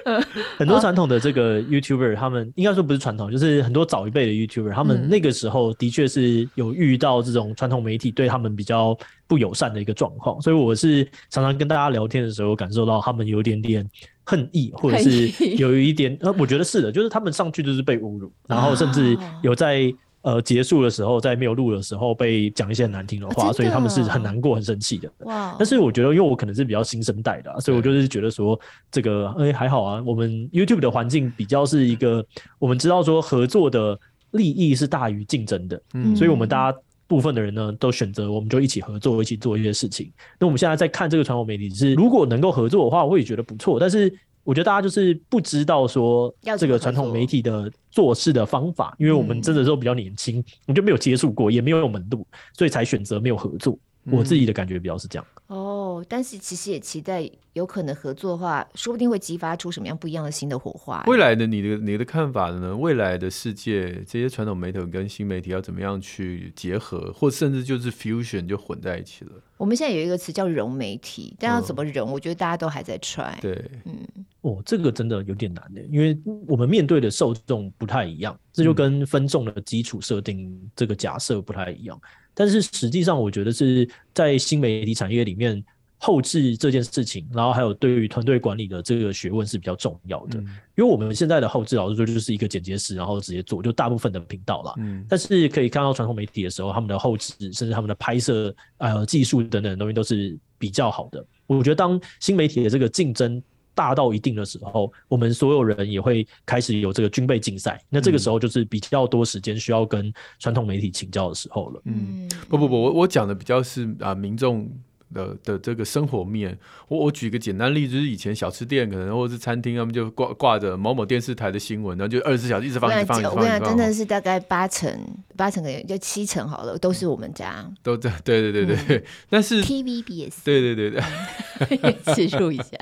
[0.57, 13.85] 很多传统的这个 YouTuber，他们应该说不是传统，就是很多早一辈的 YouTuber，他们那个时候的确是有遇到这种传统媒体对他们比较不友善的一个状况，所以我是常常跟大家聊天的时候，感受到他们有一点点
[14.23, 19.93] 恨意，或者是有一点呃，我觉得是的，就是他们上去就是被侮辱，然后甚至有在。
[20.25, 25.13] 呃，结束的时候，在没有录的时候被讲一些很难听的话，所以他们是很难过、很生气的。
[25.27, 25.55] 哇！
[25.59, 28.59] 但是我觉得，因为我可能是比较新生代的，所以我就是觉得说，
[28.91, 30.03] 这个哎还好啊。
[30.07, 32.25] 我们 YouTube 的环境比较是一个，
[32.59, 40.11] 我们知道说合作的利益是大于竞争的，嗯，所以我们大家部分的人呢都选择我们就一起合作，一起做一些事情。
[40.41, 43.79] 那我们现在在看这个传统媒体是，如果能够合作的话，我也觉得不错。
[43.79, 44.11] 但是。
[44.45, 53.77] 我觉得大家就是不知道说这个传统媒体的做事的方法，因为我们真的都比较年轻，我们就没有接触过，也没有门路，所以才选择没有合作。
[54.11, 55.27] 我自己的感觉比较是这样。
[55.47, 61.03] 哦，但是其实也期待有可能合作的话，说不定会激发出什么样不一样的新的火花。
[61.07, 62.77] 未来的你的你的看法呢？
[62.77, 69.31] 未来的世界，这些传统媒体跟新媒体要怎么样去结合，或甚至就是 fusion 就混在一起了？
[69.57, 72.13] 我们现在有一个词叫融媒体，但要怎么融？
[72.13, 73.41] 我觉得大家都还在 try。
[73.41, 73.97] 对，嗯，
[74.45, 81.99] 哦，这个真的有点难的，因为我们面对的受众不太一样，这就跟分众的基础设定这个假设不太一样。
[82.35, 85.65] 但是实际上，我觉得是在新媒体产业里面，
[85.97, 90.39] 后置这件事情，然后还有对于团队管理的这个学问是比较重要的。
[90.39, 90.45] 嗯、
[90.77, 94.75] 因为我们现在的后置老实说就是一个剪接师，然后直接做，就大部分的频道啦。
[94.77, 101.25] 嗯，但是可以看到传统媒体的时候，他们的后置甚至他们的拍摄呃技术等等的东西都是比较好的。
[101.47, 103.43] 我觉得当新媒体的这个竞争
[103.75, 107.83] 大到一定的时候，我们所有人也会开始有这个军备竞赛。
[107.89, 111.83] 那这个时候就是比较多时间需要跟传统媒体请教的时候了。
[111.85, 114.71] 嗯，不不不，我我讲的比较是啊、呃，民众。
[115.15, 116.59] 的的这个生活面，
[116.89, 123.37] 我我举个简单例子，就是以前小吃店可能或者是餐厅，他们就挂挂着某某电视台的新闻，然后就二十四小时一直放，一直放，一直放。
[123.37, 124.93] 我跟你讲，真的是大概八成
[125.37, 127.65] 八成的人，就七成好了，都是我们家。
[127.83, 132.77] 都在对对对对对，嗯、但是 TVBS 对对对对，记录 一下。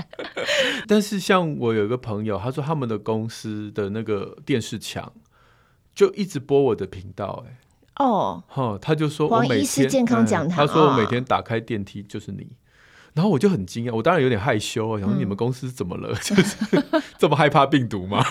[0.88, 5.12] 但是像我有一个朋友，他说他们的公司的那个电视墙
[5.94, 7.58] 就一直播我的频道、欸，哎。
[7.96, 12.56] 哦，哈，他就说我每天，健康讲堂、嗯，他说我每天打开电梯就是你，哦、
[13.14, 16.56] 然后我就很惊讶，我当然有点害羞啊，想说你们公司怎么了，嗯、 就是
[17.18, 18.24] 这么害怕病毒吗？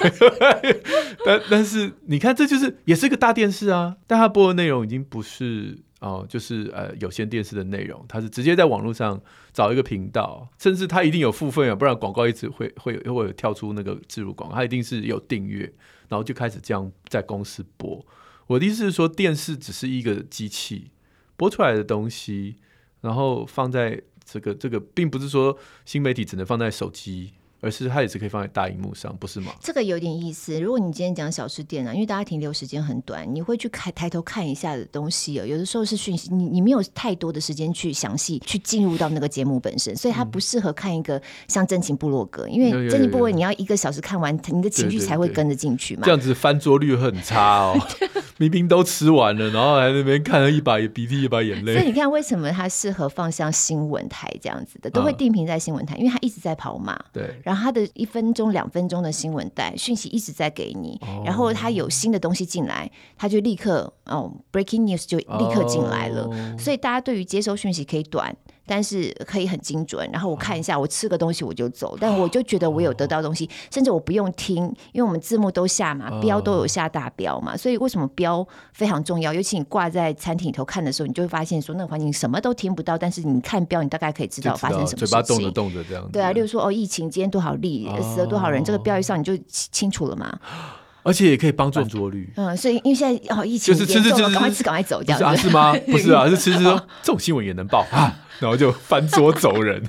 [1.23, 9.21] 但但是你看，这就是也是一个大电视啊，但他播的内容已经不是哦，就是呃有线电视的内容，他是直接在网络上
[9.53, 15.71] 找一个频道，甚至他一定有付费啊，不然广告一直会会会有跳出那个自入广告，他一定是有订阅，
[16.09, 18.03] 然后就开始这样在公司播。
[18.51, 20.91] 我的意思是说，电视只是一个机器
[21.37, 22.55] 播出来的东西，
[23.01, 27.31] 然后放在这个这个，并不是说新媒体只能放在手机。
[27.63, 29.53] 而是它也是可以放在大荧幕上，不是吗？
[29.61, 30.59] 这个有点意思。
[30.59, 35.45] 如果你今天讲小吃店啊，因为大家停留时间很短，你会去开抬头看一下的东西哦。
[35.45, 46.01] 有的时候是讯息，你你没有太多的时间去详细去进入到那个节目本身，所以它不适合看一个像真情部落格，因为真情部落格你要一个小时看完，你的情绪才会跟着进去嘛。
[46.03, 47.79] 这样子翻桌率很差哦，
[48.41, 51.75] 明明都吃完了，然后还在那边看了一把鼻涕一把眼泪。
[51.75, 56.99] 所以你看，为什么它适合放像新闻台这样子的，都会定频在新闻台，因为它一直在跑马。
[57.13, 57.39] 对。
[57.43, 66.23] 然后他的一分钟、两分钟的新闻带讯息一直在给你，哦、然后他有新的东西进来，他就立刻哦，breaking news 就立刻进来了。
[66.23, 68.35] 哦、所以大家对于接收讯息可以短，
[68.71, 70.09] 但是可以很精准。
[70.13, 74.63] 然后我看一下，我吃个东西我就走，但我就觉得我有得到东西，哦、甚至我不用听，
[74.93, 77.57] 因为我们字幕都下嘛，标都有下大标嘛。
[77.57, 79.33] 所以为什么标非常重要？
[79.33, 85.07] 尤其你挂在餐厅里头看的时候，你就会发现说那个环境什么都听不到，但是你看标，你大概可以知道发生什么事情。
[85.07, 86.09] 嘴巴动着动着这样。
[86.09, 87.89] 对啊，例如说哦，疫情今天多少例。
[88.01, 88.63] 死了多少人？
[88.63, 90.39] 这个标一上你就清楚了嘛？
[91.03, 92.31] 而且也可以帮助桌率。
[92.35, 95.73] 嗯，所以因为现在哦疫情严重，赶快吃赶快走，这样啊是吗？
[95.87, 99.83] 不是啊，是吃吃说这种新闻也能报啊，然后就翻桌走人，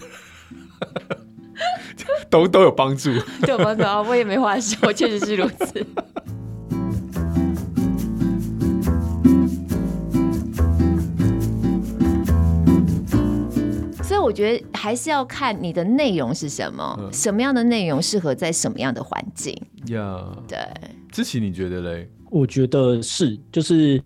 [2.31, 3.11] 都都有帮助，
[3.43, 4.01] 都有帮助啊！
[4.03, 5.87] 我也没话说， 确实是如此。
[14.03, 19.55] 所以我觉得还是要看你的内容是什么，嗯、什么样的内容适合在什么样的环境。
[19.87, 20.59] 呀，对。
[21.13, 22.09] 之奇你觉得嘞？
[22.31, 24.03] 我觉得是，就是。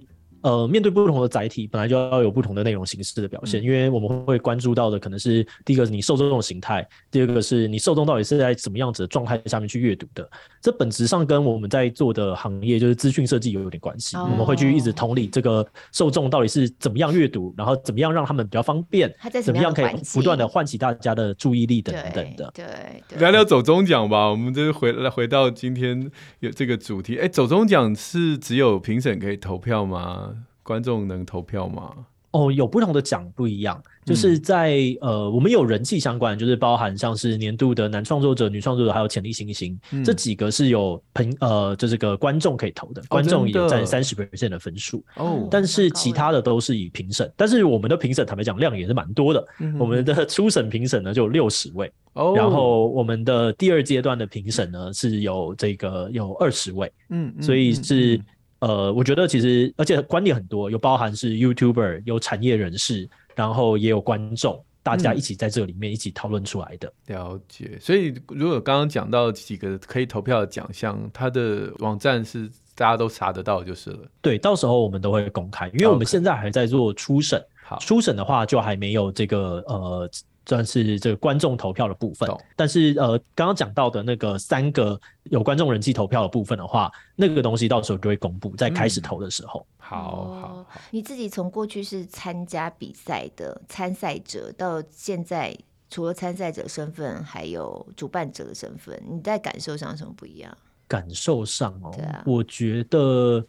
[0.47, 10.31] 呃，面对不同的载体，本来就要有不同的内容形式的表现，嗯、因为我们会关注到的可能是第一个是你受众的形态，第二个是你受众到底是在什么样子的状态下面去阅读的。
[10.63, 14.17] 这本质上跟我们在做的行业就是资讯设计有有点关系。
[14.17, 22.49] 哦、我们会去一直同理这个受众到底是怎么样阅读，然后怎么样让他们比较方便，怎，怎么样可以不断的唤起大家的注意力等等的。
[22.55, 22.65] 对，
[23.09, 27.19] 对，聊聊走中奖吧，我们就回来回到今天有这个主题。
[27.19, 30.35] 哎，走中奖是只有评审可以投票吗？
[30.67, 31.93] 观众能投票吗？
[32.33, 45.03] 哦，有不同的奖不一样，就是在、嗯、呃，我们有人气相关，就是包含像是年度的男创作者、女创作者，还有潜力新星，嗯、这几个是有评呃，就这个观众可以投的，哦、观众也占三十 percent 的分数。
[45.15, 45.49] 哦。
[45.51, 58.21] 但是其他的都是以评审，但是我们的评审坦白讲量也是蛮多的，嗯、我们的初审评审呢就有六十位，哦、然后我们的第二阶段的评审呢是有这个有二十位，嗯，所以是。
[58.61, 66.93] 呃，我觉得其实，而且观点很多，有包含是 YouTuber，有产业人士，然后也有观众，大家一起在这里面一起讨论出来的。
[67.09, 67.17] 嗯。
[67.17, 73.99] 了解，所以如果刚刚讲到几个可以投票的奖项，它的网站是大家都查得到就是了。
[74.21, 80.11] 对，到时候我们都会公开，因为我们现在还在做初审，好，初审的话就还没有这个呃。
[80.49, 89.67] 算是这个观众投票的部分，但是呃，刚刚讲到的那个三个有观众人气投票的部分的话，那个东西到时候就会公布，在开始投的时候。
[89.69, 95.53] 嗯、好好好，你自己从过去是参加比赛的参赛者，到现在
[95.91, 100.57] 除了参赛者身份，还有主办者的身份，你在感受上有什么不一样？
[100.87, 103.45] 感受上哦，对啊，我觉得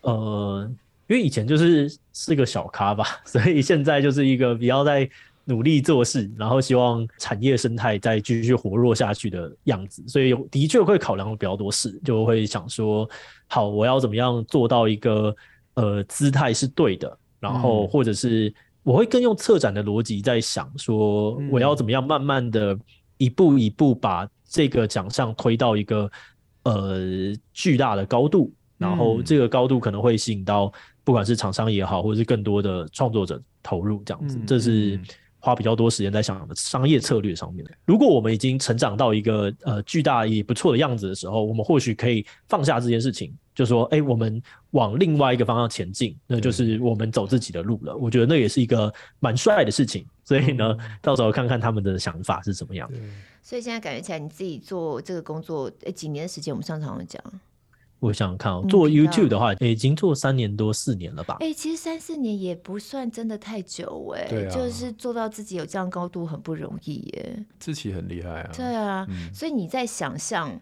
[0.00, 0.68] 呃，
[1.06, 5.08] 因为以前就是是个小咖吧， 所以现在就是一个比较在。
[5.50, 10.00] 努力做事，然后希望产业生态再继续活络下去的样子。
[10.06, 13.08] 所以的确会考量比较多事，就会想说，
[13.48, 15.34] 好，我要怎么样做到一个
[15.74, 22.78] 呃姿态是对的，然后或者是我会更用策展的逻辑在想说，我要怎么样慢慢的
[23.16, 26.08] 一步一步把这个奖项推到一个
[26.62, 27.00] 呃
[27.52, 28.52] 巨大的高度。
[28.78, 30.72] 然后这个高度可能会吸引到
[31.04, 34.98] 不管是厂商也好，或者是更多的创作者投入这样子，这是
[35.40, 37.66] 花比较多时间在想的商业策略上面。
[37.84, 47.96] 如果我们已经成长到一个呃巨大也不错的样子的时候，我们或许可以放下这件事情，就说哎，我们往另外一个方向前进，那就是我们走自己的路了。
[47.96, 50.06] 我觉得那也是一个蛮帅的事情。
[50.24, 52.88] 所以呢， 到时候看看他们的想法是怎么样。
[53.42, 56.54] 所以现在感觉起来，你自己做这个工作，哎，几年的时间？
[56.54, 57.20] 我们上场讲。
[58.00, 61.36] 我想想看哦，做 YouTube 的话，已经做三年多四年了吧？
[61.40, 67.44] 哎，其实三四年也不算真的太久哎，对啊，就是做到自己有这样高度很不容易耶。
[67.58, 70.60] 自己很厉害啊，对啊，嗯，所以你在想象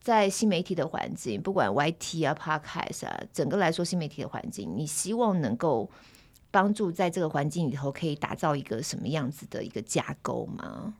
[0.00, 5.88] 在新媒体的环境，不管 YT 啊、Podcast 啊，整个来说新媒体的环境，你希望能够
[6.50, 10.94] 帮助在这个环境里头可以打造一个什么样子的一个架构吗？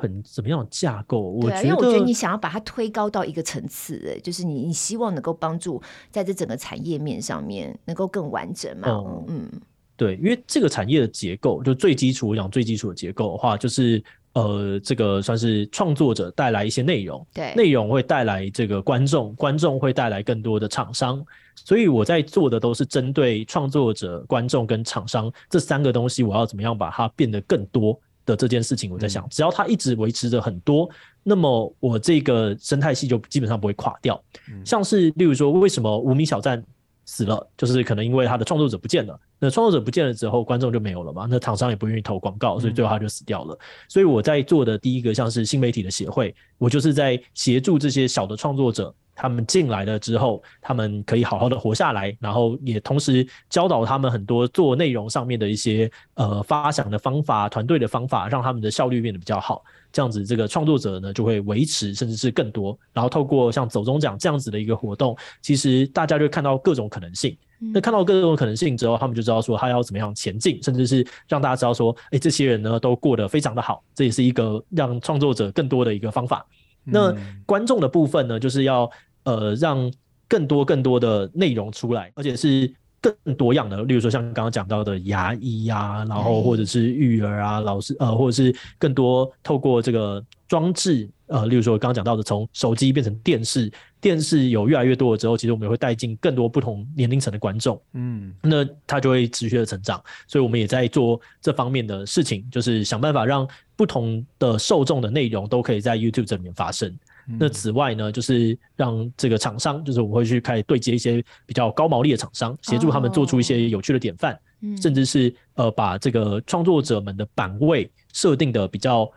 [0.00, 1.38] 很怎么样的架构？
[1.42, 5.80] 对啊，因为我觉得你想要把它推高到一个层次，哎，就是你你希望能够帮助
[6.10, 8.88] 在这整个产业面上面能够更完整嘛？
[8.88, 9.50] 嗯，嗯
[9.96, 21.22] 对，因为这个产业的结构就最基础，我讲最基础的结构的话，就是呃，这个算是创作者带来一些内容，对，内容会带来这个观众，观众会带来更多的厂商，
[21.54, 28.00] 所以我在做的都是针对创作者、观众跟厂商这三个东西，我要怎么样把它变得更多。
[28.30, 30.88] 的这件事情，我在想，只要它一直维持着很多，
[31.22, 34.22] 那么我这个生态系就基本上不会垮掉。
[34.64, 36.62] 像是例如说，为什么无名小站
[37.04, 39.18] 死了，就是可能因为他的创作者不见了。
[39.38, 41.26] 那创作者不见了之后，观众就没有了嘛？
[41.28, 43.58] 那厂商也不愿意投广告，所以最后他就死掉了。
[43.88, 48.94] 所以我在做的第一个像是新媒体的协会，我就是在协助这些小的创作者。
[49.20, 59.62] 他们进来了之后，他们可以好好的活下来，然后也同时教导他们很多做内容上面的一些呃发想的方法、团队的方法，让他们的效率变得比较好。
[59.92, 62.78] 这样子，这个创作者呢就会维持，甚至是更多。
[62.94, 67.36] 然后透过像走中奖这样子的一个活动，其实大家就看到各种可能性。
[67.74, 73.84] 那看到各种可能性之后，他们就知道说他要怎么样前进，甚至是让大家知道说，哎，这些人呢都过得非常的好。
[73.94, 76.46] 这也是一个让创作者更多的一个方法。
[76.84, 77.14] 那
[77.44, 78.90] 观众的部分呢，就是要。
[79.24, 79.90] 呃，让
[80.28, 106.94] 更多更多的内容出来，而且是更多样的，例如说像刚刚讲到的牙医啊，然后或者是育儿啊，老师呃，或者是更多透过这个装置，呃，例如说刚刚讲到的，从手机变成电视，电视有越来越多了之后，其实我们也会带进更多不同年龄层的观众，嗯，那他就会持续的成长，所以我们也在做这方面的事情，就是想办法让不同的受众的内容都可以在 YouTube 这里面发生。
[107.38, 114.38] 那此外呢，就是让这个厂商，就是我们会去开始对接一些比较高毛利的厂商，协助他们做出一些有趣的典范，
[114.80, 119.10] 甚至是呃把这个创作者们的版位设定的比较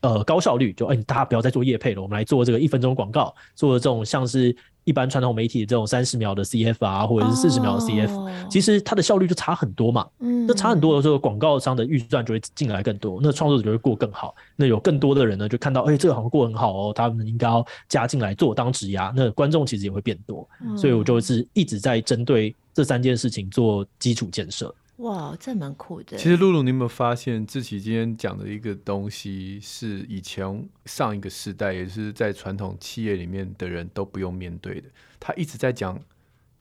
[0.00, 4.56] 呃高效率，就哎大家不要再做业配了，我们来做这个一分钟广告，做这种像是。
[4.90, 10.04] 一般传统媒体的这种三十秒的 CF 啊，或者是四十秒的 CF，哦，其实它的效率就差很多嘛。
[10.18, 14.34] 嗯，那差很多的时候，广告商的预算就会进来更多，那创作者就会过更好。
[14.56, 19.12] 那有更多的人呢，就看到，哎，这个好像过很好哦，他们应该要加进来做当职涯。
[19.14, 24.74] 那观众其实也会变多，嗯，所以我就是一直在针对这三件事情做基础建设。
[25.00, 26.16] 哇，这蛮酷的。
[26.16, 34.88] 其实露露，你有没有发现，志奇今天讲的一个东西，是以前上一个时代，也是在传统企业里面的人都不用面对的。
[35.18, 35.98] 他一直在讲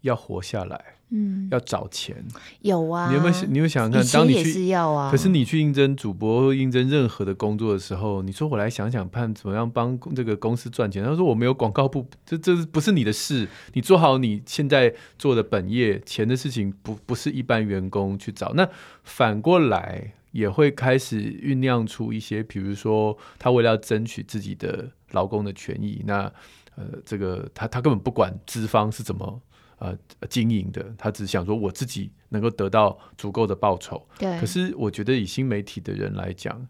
[0.02, 0.96] 要活下来。
[1.12, 2.24] 嗯，要找钱
[2.62, 3.10] 有啊？
[3.10, 3.46] 你有没有？
[3.48, 11.04] 你有想想看，当你去要啊，可是你去应征主播或应征任何的工作的时候，你说我来想想看，怎么样帮这个公司赚钱？
[11.04, 18.54] 他说我没有广告部，这这不是你的事，你做好你现在做的本业，钱的事情不不是一般员工去找。
[18.54, 18.70] 那
[19.04, 26.32] 反过来也会开始酝酿出一些，比如说他为了要争取自己的劳工的权益，那
[26.76, 29.42] 呃，这个他他根本不管资方是怎么。
[29.80, 29.98] 呃，
[30.30, 34.06] 经营的，他只想说我自己能够得到足够的报酬。
[34.18, 34.38] 对。
[34.40, 36.68] 可是我觉得以新媒体的人来讲，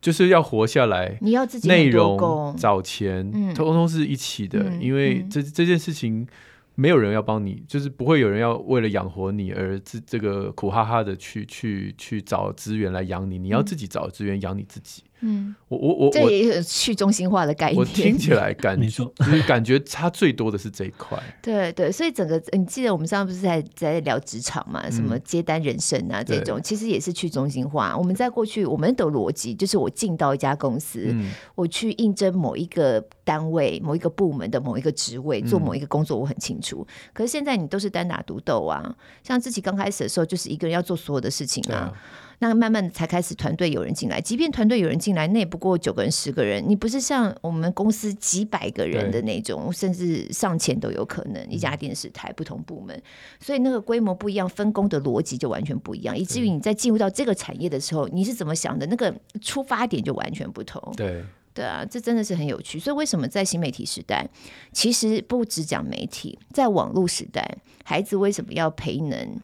[0.00, 4.60] 就是要活下来，你要自己内容找钱，通通是一起的。
[4.70, 6.26] 嗯、因为这这件事情
[6.74, 13.38] 没有人要帮你，就是不会有人要为了养活你而这这个苦哈哈的去去去找资源来养你。
[13.38, 15.02] 你要自己找资源养你自己。
[15.26, 17.78] 嗯，我我我这也有去中心化的概念。
[17.78, 21.18] 我听起来感觉就是感觉差最多的是这一块。
[21.40, 24.90] 对对，所以整个你记得我们上次不是在在聊职场嘛？
[24.90, 27.96] 什么接单人生啊这种，其实也是去中心化。
[27.96, 31.14] 我们在过去我们的逻辑就是我进到一家公司，
[31.54, 36.86] 我去应征某一个单位、某一个部门的某一个职位，做某一个工作，我很清楚。
[37.14, 41.90] 可是现在你都是单打独斗啊，像自己刚开始的时候，就是一个人要做所有的事情啊。
[42.38, 46.62] 那慢慢才开始团队有人进来，即便团队有人进来，那也不过九个人、十个人。
[46.66, 51.46] 你不是像我们公司几百个人的那种，甚至上千都有可能。
[51.48, 53.00] 一家电视台不同部门，
[53.40, 58.86] 所以那个规模不一样，分工的逻辑就完全不一样，以至于你在进入到这个产业的时候，你是怎么想的？
[58.86, 60.92] 那个出发点就完全不同。
[60.96, 61.22] 对
[61.52, 62.78] 对啊，这真的是很有趣。
[62.78, 64.28] 所以为什么在新媒体时代，
[64.72, 69.40] 其实不只讲媒体，在网络时代，孩子为什么要培能？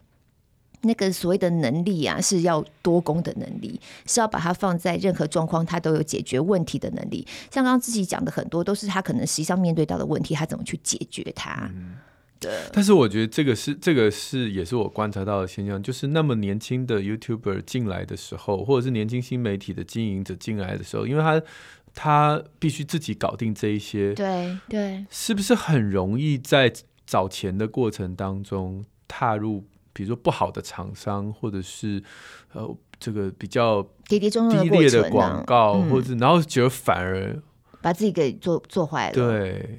[0.82, 7.26] 那个所谓的能力啊，是要多功的能力，是要把它放在任何状况，它都有解决问题的能力。
[7.50, 11.70] 像刚刚自己讲的很多，都是他可能实际上面对到的问题，他怎么去解决它。
[11.74, 11.96] 嗯、
[12.38, 12.50] 对。
[12.72, 21.42] 但是我觉得这个是这个是也是我观察到的现象，就是那么年轻的 YouTuber 进来的时候，或者是年轻新媒体的经营者进来的时候，因为他
[21.92, 26.72] 他必须自己搞定这一些，对对，是不是很容易在
[27.06, 29.64] 找钱的过程当中踏入？
[30.00, 32.02] 比如说不好的厂商，或者是
[32.54, 32.66] 呃
[32.98, 37.38] 这个比较低劣的广告，嗯、或者然后觉得反而
[37.82, 39.12] 把自己给做做坏了。
[39.12, 39.78] 对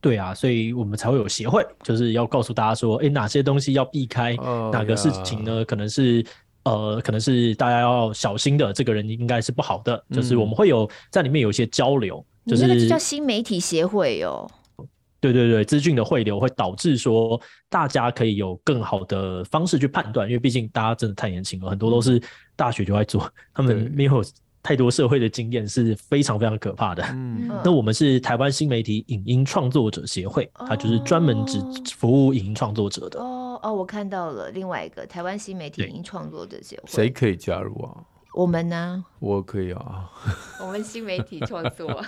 [0.00, 5.64] 对啊，所以我们才会有协会，就是要告诉大家说，哎，哪些东西要避开，哦、哪个事情呢？
[5.64, 6.26] 可能是
[6.64, 10.04] 呃，可能是大家要小心的，这个人应该是不好的。
[10.08, 14.50] 嗯、就是我们会有在里面有一些交流，就是那个就叫新媒体协会哦。
[15.20, 22.20] 对对对，资讯的汇流会导致说，大家可以有更好的方式去判断，因为毕竟大家真的太年轻了，很多都是
[22.56, 24.24] 大学就在做，他们没有
[24.62, 27.02] 太多社会的经验，是非常非常可怕的。
[27.12, 31.60] 嗯， 那我们是台湾新媒体影音创作者协会，它就是专门只
[31.94, 33.20] 服务影音创作者的。
[33.20, 37.92] 哦哦，我看到了另外一个台湾新媒体影音创作者协会，谁可以加入啊？
[38.34, 39.04] 我们呢？
[39.18, 40.10] 我可以啊。
[40.60, 42.02] 我们新媒体创作。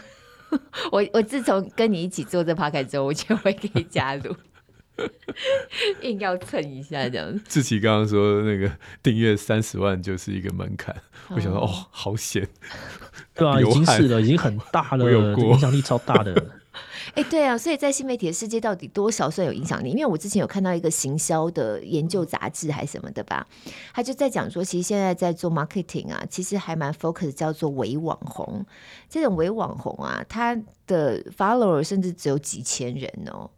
[0.93, 4.35] 我我自从跟你一起做这 podcast 之后，我就会可以加入，
[6.03, 7.41] 硬要蹭一下这样子。
[7.49, 8.71] 志奇刚刚说那个
[9.03, 10.95] 订阅三十万就是一个门槛，
[11.31, 12.47] 我想说哦，好险，
[13.35, 16.62] 对啊， 已经是了，已经很大了，影响力超大的。
[17.15, 19.91] 哎，对啊，所以在新媒体的世界，到底多少算有影响力？
[19.91, 23.47] 因为我之前有看到一个行销的研究杂志还是什么的吧，
[23.93, 28.65] 他就在讲说，其实现在在做 marketing 啊，其实还蛮 focus 叫做伪网红。
[29.11, 33.51] 这种伪网红啊，他的 follower 甚至只有几千人哦。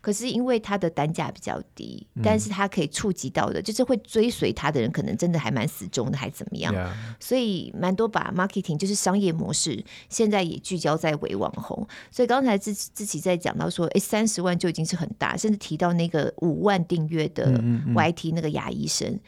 [0.00, 6.74] 可是因为它的单价比较低，嗯、但是它可以触及到的，就是会追随他的人，可能真的还蛮死忠的，还怎么样.
[7.18, 11.86] 所以蛮多把 marketing 就是商业模式，现在也聚焦在伪网红。
[12.10, 17.60] 所以刚才自自己在讲到说，哎，三十万就已经是很大，甚至提到那个五万订阅的
[17.94, 19.08] YT 那个牙医生。
[19.08, 19.20] 嗯嗯嗯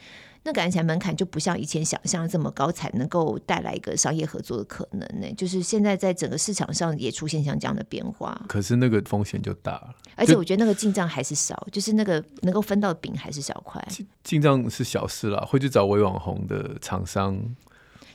[0.45, 5.33] 那感觉起来门槛就不像以前想象这么高，才能够带来一个商业合作的可能呢。
[5.37, 9.95] 就是现在在整个市场上也出现像这样的变化，可是那个风险就大了。
[10.15, 13.81] 而且我觉得那个进账还是少，就，是那个能够分到的饼还是小块。
[14.23, 17.35] 进账是小事啦，会去找微网红的厂商，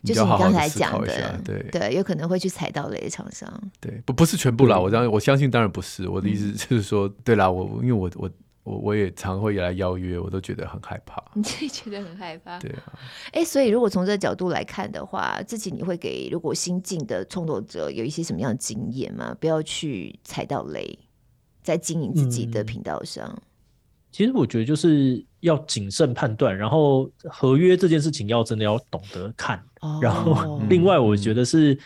[0.04, 3.50] 就是你刚才讲的，对对，有可能会去踩到雷的厂商。
[3.80, 6.06] 对，不不是全部啦，我当我相信当然不是。
[6.06, 8.30] 我的意思就是说，嗯、对啦，我因为我我。
[8.68, 11.24] 我我也常会来邀约，我都觉得很害怕。
[11.32, 12.58] 你自己觉得很害怕？
[12.58, 12.82] 对啊。
[13.32, 19.34] 哎、欸，所以如果从这个角度来看的话，自己你会给如果新进的创作者有一些什么样的经验吗？
[19.40, 20.98] 不要去踩到雷，
[21.62, 23.42] 在经营自己的频道上、嗯。
[24.12, 29.58] 其实我觉得就是要谨慎判断，然后合约这件事情要真的要懂得看。
[29.80, 31.78] 哦、然后另外我觉得是，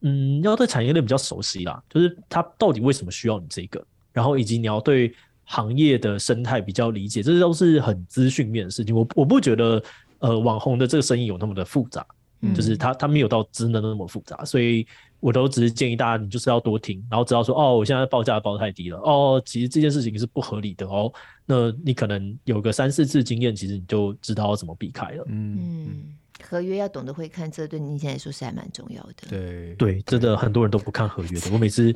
[0.00, 5.14] 嗯，要对产业链比较熟悉啦，就是他到底为什么需要你这个，然后以及你要对。
[5.44, 8.94] 行业的生态比较理解，这都是很资讯面的事情。
[8.94, 9.82] 我我不觉得，
[10.18, 12.06] 呃，网红的这个生意有那么的复杂，
[12.40, 14.86] 嗯、就是他他没有到真的那么复杂，所以
[15.20, 21.12] 我都只是建议大家，你就是要多听，然后知道说，哦，我现在报价报太低了，哦，其实这件事情是不合理的哦。
[21.46, 25.24] 那你可能有个三四次经验，其实你就知道要怎么避开了。
[25.28, 29.28] 嗯，嗯，合约要懂得会看，这对你现在来说是还蛮重要的。
[29.28, 31.50] 对对，真的很多人都不看合约的。
[31.52, 31.94] 我每次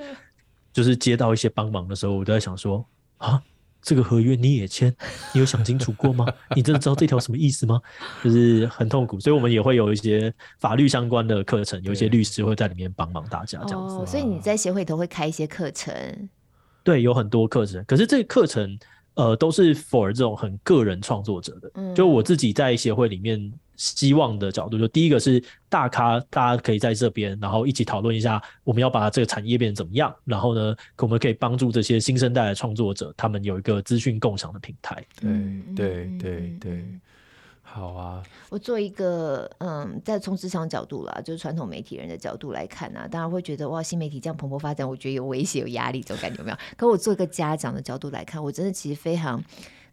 [0.71, 2.85] 就是接到一些帮忙的时候，我都在想说。
[3.19, 3.43] 啊，
[3.83, 4.95] 这个合约你也签？
[5.33, 6.27] 你有想清楚过吗？
[6.57, 7.81] 你真的知道这条什么意思吗？
[8.25, 13.97] 就是很痛苦，所以我们也会有一些法律相关的课程，有一些律师会在里面帮忙大家这样子。
[13.97, 15.93] 哦，所以你在协会头会开一些课程？
[16.83, 18.79] 对，有很多课程，可是这个课程
[19.15, 21.71] 呃都是 for 这种很个人创作者的。
[21.75, 35.03] 嗯，就我自己在协会里面希望的角度，就第一个是大咖，大家可以在这边，然后一起讨论一下我们要把这个产业变成怎么样，然后呢，我们可以帮助这些新生代的创作者，他们有一个资讯共享的平台。
[35.19, 36.85] 对对对对。
[37.71, 46.57] 好啊，我做一个嗯，在从职场角度啦，就是传统媒体人的角度来看啊，当然会觉得哇，新媒体这样蓬勃发展，我觉得有威胁、有压力，这种感觉有没有？
[46.79, 49.39] 可我做一个家长的角度来看，我真的其实非常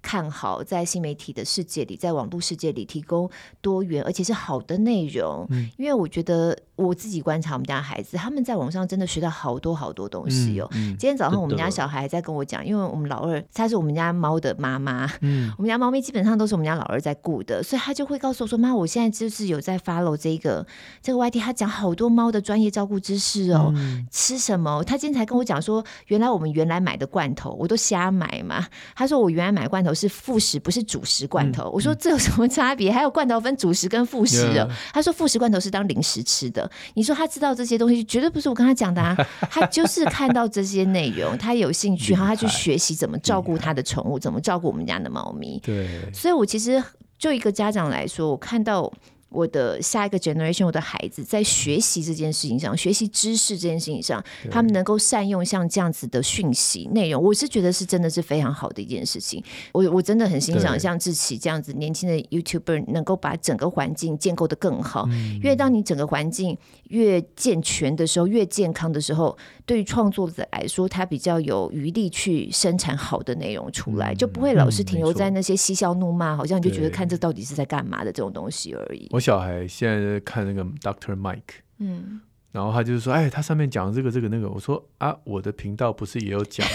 [0.05, 3.27] 看好在新媒体的世界里，在网络世界里提供
[3.59, 6.55] 多元而且是好的内容，嗯，因为我觉得。
[6.75, 10.67] 我自己观察我们家孩子，他们在网上真的学到好多好多东西哦。
[10.73, 20.65] 嗯嗯、今天早上我们家小孩在跟我讲，因为我们老二他是我们家猫的妈妈，嗯，我们家猫咪基本上都是我们家老二在顾的，所以他就会告诉我说：“妈，我现在就是有在 follow 这个
[21.01, 23.71] 这个 YT，他讲好多猫的专业照顾知识哦。
[23.75, 24.83] 嗯、吃什么？
[24.83, 28.67] 他今天才跟我讲说，原来我们原来买的罐头我都瞎买嘛。
[28.95, 31.69] 他说我原来买罐头是副食，不是主食罐头。
[31.69, 32.91] 嗯、我说这有什么差别？
[32.91, 34.69] 还有罐头分主食跟副食哦。
[34.93, 36.64] 他说副食罐头是当零食吃的。
[36.93, 39.15] 你说他知道这些东西，绝对不是我跟他讲的啊！
[39.49, 45.59] 他就是看到这些内容，他有兴趣，然后他去学习怎么照顾他的宠物，怎么照顾我们家的猫咪。
[45.63, 46.83] 对，所以我其实
[47.17, 48.91] 就一个家长来说，我看到。
[49.29, 59.43] 我的下一个 generation，我的孩子在学习这件事情上，学习知识这件事情上，他们能够善用像这样子的讯息内容，我是觉得是真的是非常好的一件事情。
[59.73, 65.07] 我我真的很欣赏像志奇这样子年轻的 YouTuber，能够把整个环境建构得更好。
[65.35, 66.57] 因为当你整个环境
[66.89, 79.07] 越健全的时候，越健康的时候，对于创作者来说，他比较有余力去生产好的内容出来，就不会老是停留在那些嬉笑怒骂，好像就觉得看这到底是在干嘛的这种东西而已。
[79.11, 82.21] 我小孩现在在看那个 Doctor Mike，嗯，
[82.55, 86.73] 然后他就是说，哎，他上面讲这个这个那个，我说啊，我的频道不是也有讲吗？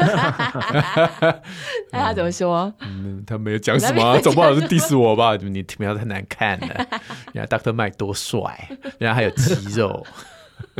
[1.92, 2.74] 那他怎么说？
[2.80, 5.36] 嗯，他没有讲什么，总不好是 diss 我吧？
[5.36, 6.66] 你频道太难看了，
[7.32, 8.68] 人家 Doctor Mike 多帅，
[8.98, 10.04] 人家还有肌肉。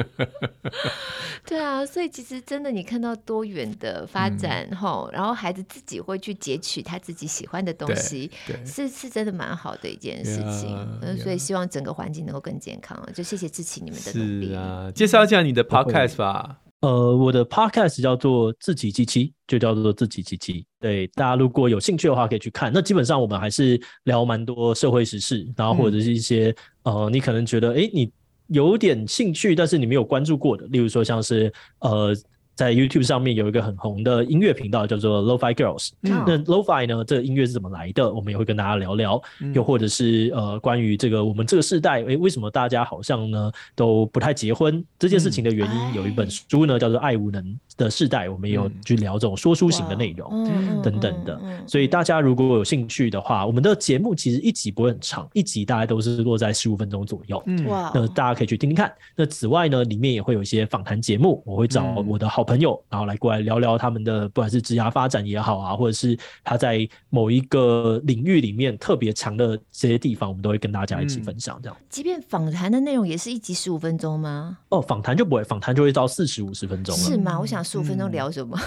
[1.46, 8.30] 对啊，所以其实真的，你看到多元的发展后，嗯、然后孩子自己会去截取他自己喜欢的东西，
[8.66, 10.76] 是是真的蛮好的一件事情。
[11.02, 11.22] Yeah, yeah.
[11.22, 13.02] 所以希望整个环境能够更健康。
[13.14, 14.54] 就谢谢志奇你们的努力。
[14.54, 16.58] 啊，介绍一下你的 podcast 吧。
[16.80, 20.66] 呃，我的 podcast 叫做自己机器，就叫做自己机器。
[20.78, 22.70] 对，大家如果有兴趣的话，可以去看。
[22.72, 28.12] 那基本上我们还是聊蛮多社会时事，然后或者是一些、嗯、呃，你可能觉得，哎，你。
[28.48, 32.14] 有点兴趣，但是你没有关注过的，例如说像是呃，
[32.54, 36.24] 在 YouTube 上面有一个很红的音乐频道叫做 Lo-Fi Girls，嗯。
[36.26, 38.12] 那 Lo-Fi 呢，这个音乐是怎么来的？
[38.12, 39.22] 我们也会跟大家聊聊。
[39.40, 47.40] 嗯、又或者是呃，关于这个我们这个世代，诶，为什么大家好像呢都不太结婚这件事情的原因，有一本书呢叫做《爱无能》。
[47.78, 50.44] 的世代，我们也有去聊这种说书型的内容
[50.82, 57.42] 等等的，所以大家如果有兴趣的话，我们的节目其实一集不会很长，一集大概都是落在十五分钟左右。
[57.68, 58.92] 哇，那大家可以去听听看。
[59.14, 71.60] 那此外呢，里面也会有一些访谈节目，我会找我的好朋友，然后来过来聊聊他们的不管是职涯发展也好啊，或者是他在某一个领域里面特别强的这些地方，我们都会跟大家一起分享。
[71.62, 74.58] 这样，即便访谈的内容也是一集十五分钟吗？
[74.70, 77.02] 哦，访谈就不会，访谈就会到四十五十分钟了。
[77.02, 77.38] 是吗？
[77.38, 77.67] 我想。
[77.68, 78.58] 十五分钟聊什么？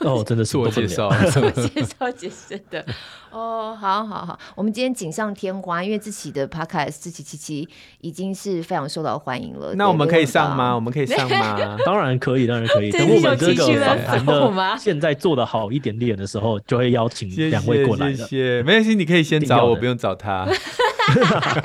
[0.00, 2.84] 哦，真的是 我介绍，介绍解释的。
[3.30, 7.66] 哦，好好好，我们今天锦上添花，因为自己的 podcast 自己七七
[8.02, 9.74] 已经是非常受到欢迎了。
[9.74, 10.74] 那我们可以上吗？
[10.74, 11.76] 我们可以上吗？
[11.86, 12.90] 当然可以，当然可以。
[12.92, 18.16] 等我们这个访谈的现在做的好一点点的时候，就会邀请两位过来的。
[18.18, 20.46] 谢谢，没关系，你可以先找我，不用找他。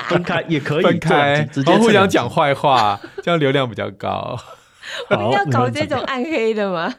[0.07, 4.39] 分开也可以，分开，直接互相讲坏话，这样流量比较高。
[5.09, 6.93] 我们要搞这种暗黑的吗？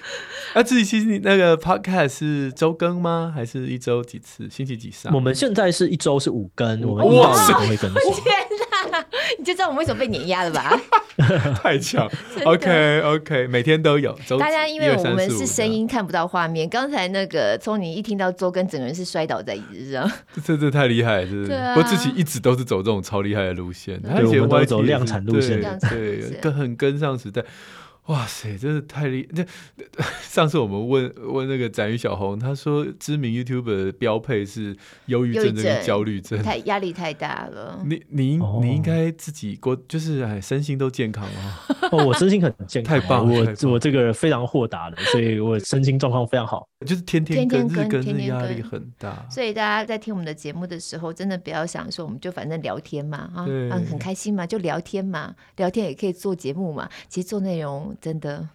[0.54, 3.32] 那自己其实你那个 podcast 是周更吗？
[3.34, 4.48] 还是一周几次？
[4.50, 5.12] 星期几上？
[5.14, 8.14] 我们现在是一周是五更，我们一到五更会更新。
[9.38, 10.80] 你就知道我们为什么被碾压了吧？
[11.62, 12.08] 太强
[12.44, 14.16] ，OK OK，每天都有。
[14.38, 20.10] 大家因为我们是声音看不到画面，刚才那个聪你一听到周根，整个人是摔倒在椅子上。
[20.44, 21.52] 这这太厉害了，是不是？
[21.76, 25.60] 我自己一直都是走这种超厉害的路线，而且我们都走量产路线，
[25.90, 27.42] 对，跟很跟上时代。
[28.08, 29.28] 哇塞，真的太厉！
[29.32, 29.44] 那
[30.24, 34.74] 上次我们问问那个展宇小红，他说知名 YouTuber 的标配是
[35.06, 37.82] 忧郁症跟焦虑症，太压力太大了。
[37.84, 41.60] 你你你应该自己过，就是哎，身心都健康啊！
[41.92, 43.54] 哦，我身心很健康，太棒了！
[43.64, 46.66] 我我这个人非常豁达的，所以我身心状况非常好。
[46.86, 49.26] 就是天天跟日更，压力很大。
[49.28, 53.44] 所以大家在听我们的节目的时候，真的不要想说我们就反正聊天嘛，啊，
[53.90, 56.88] 很开心嘛，就聊天嘛，聊天也可以做节目嘛。
[57.10, 57.94] 其实做内容。
[58.00, 58.48] 真的。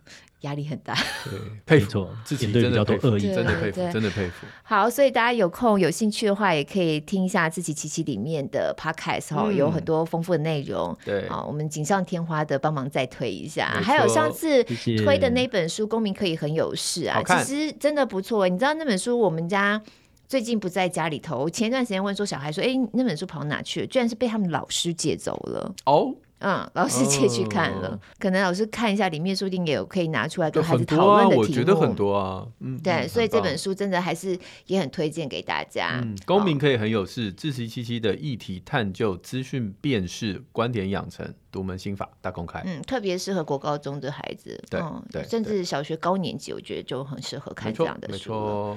[0.43, 4.45] 压力很大，对，佩服，自己真的佩服，真的佩服，真的佩服。
[4.61, 10.93] 好，所以大家有空有兴趣的话，也可以听一下自己七七里面的 podcast 哈、嗯，有很多丰富的内容。
[11.05, 13.67] 对，好，我们锦上添花的帮忙再推一下。
[13.81, 18.45] 还有上次推的那本书《公民可以很有事》啊，其实真的不错。
[18.49, 19.81] 你知道那本书，我们家
[20.27, 21.37] 最近不在家里头。
[21.43, 25.73] 我前一段时间问说，小孩说：“哎、欸，那本书跑哪去了？”居然是被他们老师借走了。
[25.85, 26.13] 哦。
[26.43, 31.41] 嗯，老师借去看了，哦，可能老师看一下里面，说不定也有可以拿出来跟孩子讨论的题目。
[31.41, 34.37] 我觉得很多啊，嗯，对，所以这本书真的还是
[34.67, 36.01] 也很推荐给大家。
[36.03, 42.61] 嗯，公民可以很有事，自习七七的议题探究、资讯辨识、观点养成、独门心法大公开。
[42.65, 48.75] 嗯，特别适合国高中的孩子，对，嗯，对，甚至小学高年级，我觉得就很适合看这样的书。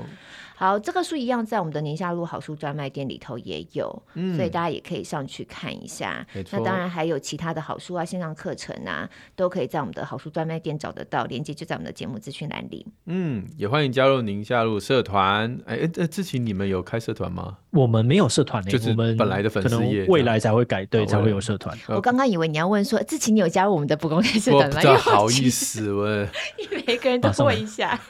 [0.57, 6.27] 好，这个书一样在我们的宁夏路好书专卖店里头也有，嗯，所以大家也可以上去看一下。
[6.51, 12.87] 那当然还有其他的好书啊，线上课程啊，都可以在我们的好书专卖店找得到，链接就在我们的节目资讯栏里。
[13.05, 15.59] 嗯，也欢迎加入宁夏路社团。
[15.67, 17.59] 哎，呃，志祺你们有开社团吗？
[17.71, 21.77] 我们没有社团，就是我们本来的粉丝页，未来才会改，对，才会有社团。
[21.89, 24.81] 我刚刚以为你要问说，志祺你有加入我们的不公开社团吗？
[24.81, 26.27] 不好意思问，
[26.59, 28.01] 你每个人都问一下，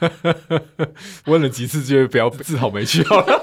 [1.27, 3.41] 问了几次就不要自讨没趣好了。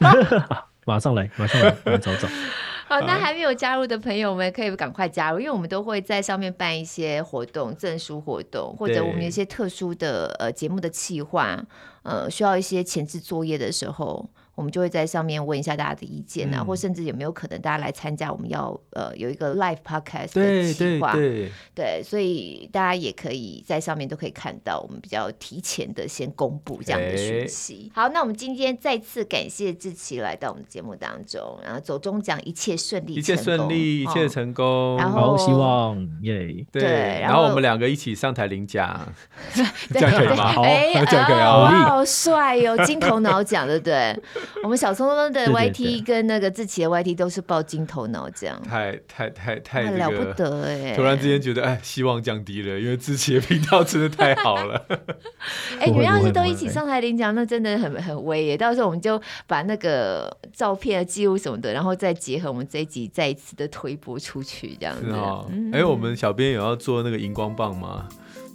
[0.86, 2.28] 马上来，马上来，来找找。
[2.88, 11.56] 好，那还没有加入的朋友们可以赶快加入，因为我们都会在上面办一些活动、证书活动，或者我们有一些特殊的呃节目的企划，
[12.02, 14.28] 呃，需要一些前置作业的时候。
[14.60, 18.30] 我们就会在上面问一下大家的意见啊，嗯、或甚至有没有可能大家来参加？
[18.30, 27.90] 我们要呃有一个 live podcast 的计划，对，对，对，对，所以大家也可以在上面都可以看到我们比较提前的先公布这样的讯息。
[27.94, 39.10] 好，那我们今天再次感谢志奇来到我们的节目当中，然后走中奖一切顺利，一切顺利，一切成功，然后希望耶，对，然后我们两个一起上台领奖，
[39.90, 40.52] 这样可以吗？
[40.52, 44.14] 好，这样可以啊，好帅哟，金头脑奖，对不对？
[44.62, 50.94] 我们小松松的 YT 跟那个志奇的 YT 都是爆金头脑这样，太太太太、这个、了不得哎！
[50.94, 54.84] 突然之间觉得哎，希望降低了，因为志奇的频道真的太好了。
[55.80, 58.56] 哎，你们要是都一起上台领奖，那真的很很威耶！
[58.56, 65.10] 到时候我们就把那个照片、记录什么的，然后再结合我们这一集再一次的推播出去，这样子。
[65.12, 68.08] 哎、哦嗯，我们小编有要做那个荧光棒吗？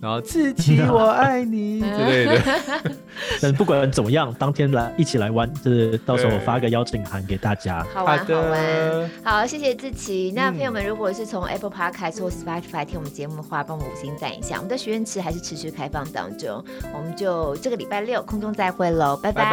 [0.05, 2.39] 然后志祺我爱你 之类的，
[3.41, 9.11] 但不管怎么样，当天来一起来玩，就是到时候我发个邀请函给大家，好玩好玩。
[9.23, 10.31] 好，谢谢志奇。
[10.35, 14.57] 那朋友们，如果是从 Apple Podcast 或 Spotify 听我们节目的话，帮我们五星赞一下。
[14.57, 19.43] 我们的许愿池还是持续开放当中，我们就这个礼拜六空中再会喽，拜拜，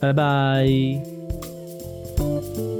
[0.00, 0.12] 拜拜。
[0.12, 2.71] 拜拜。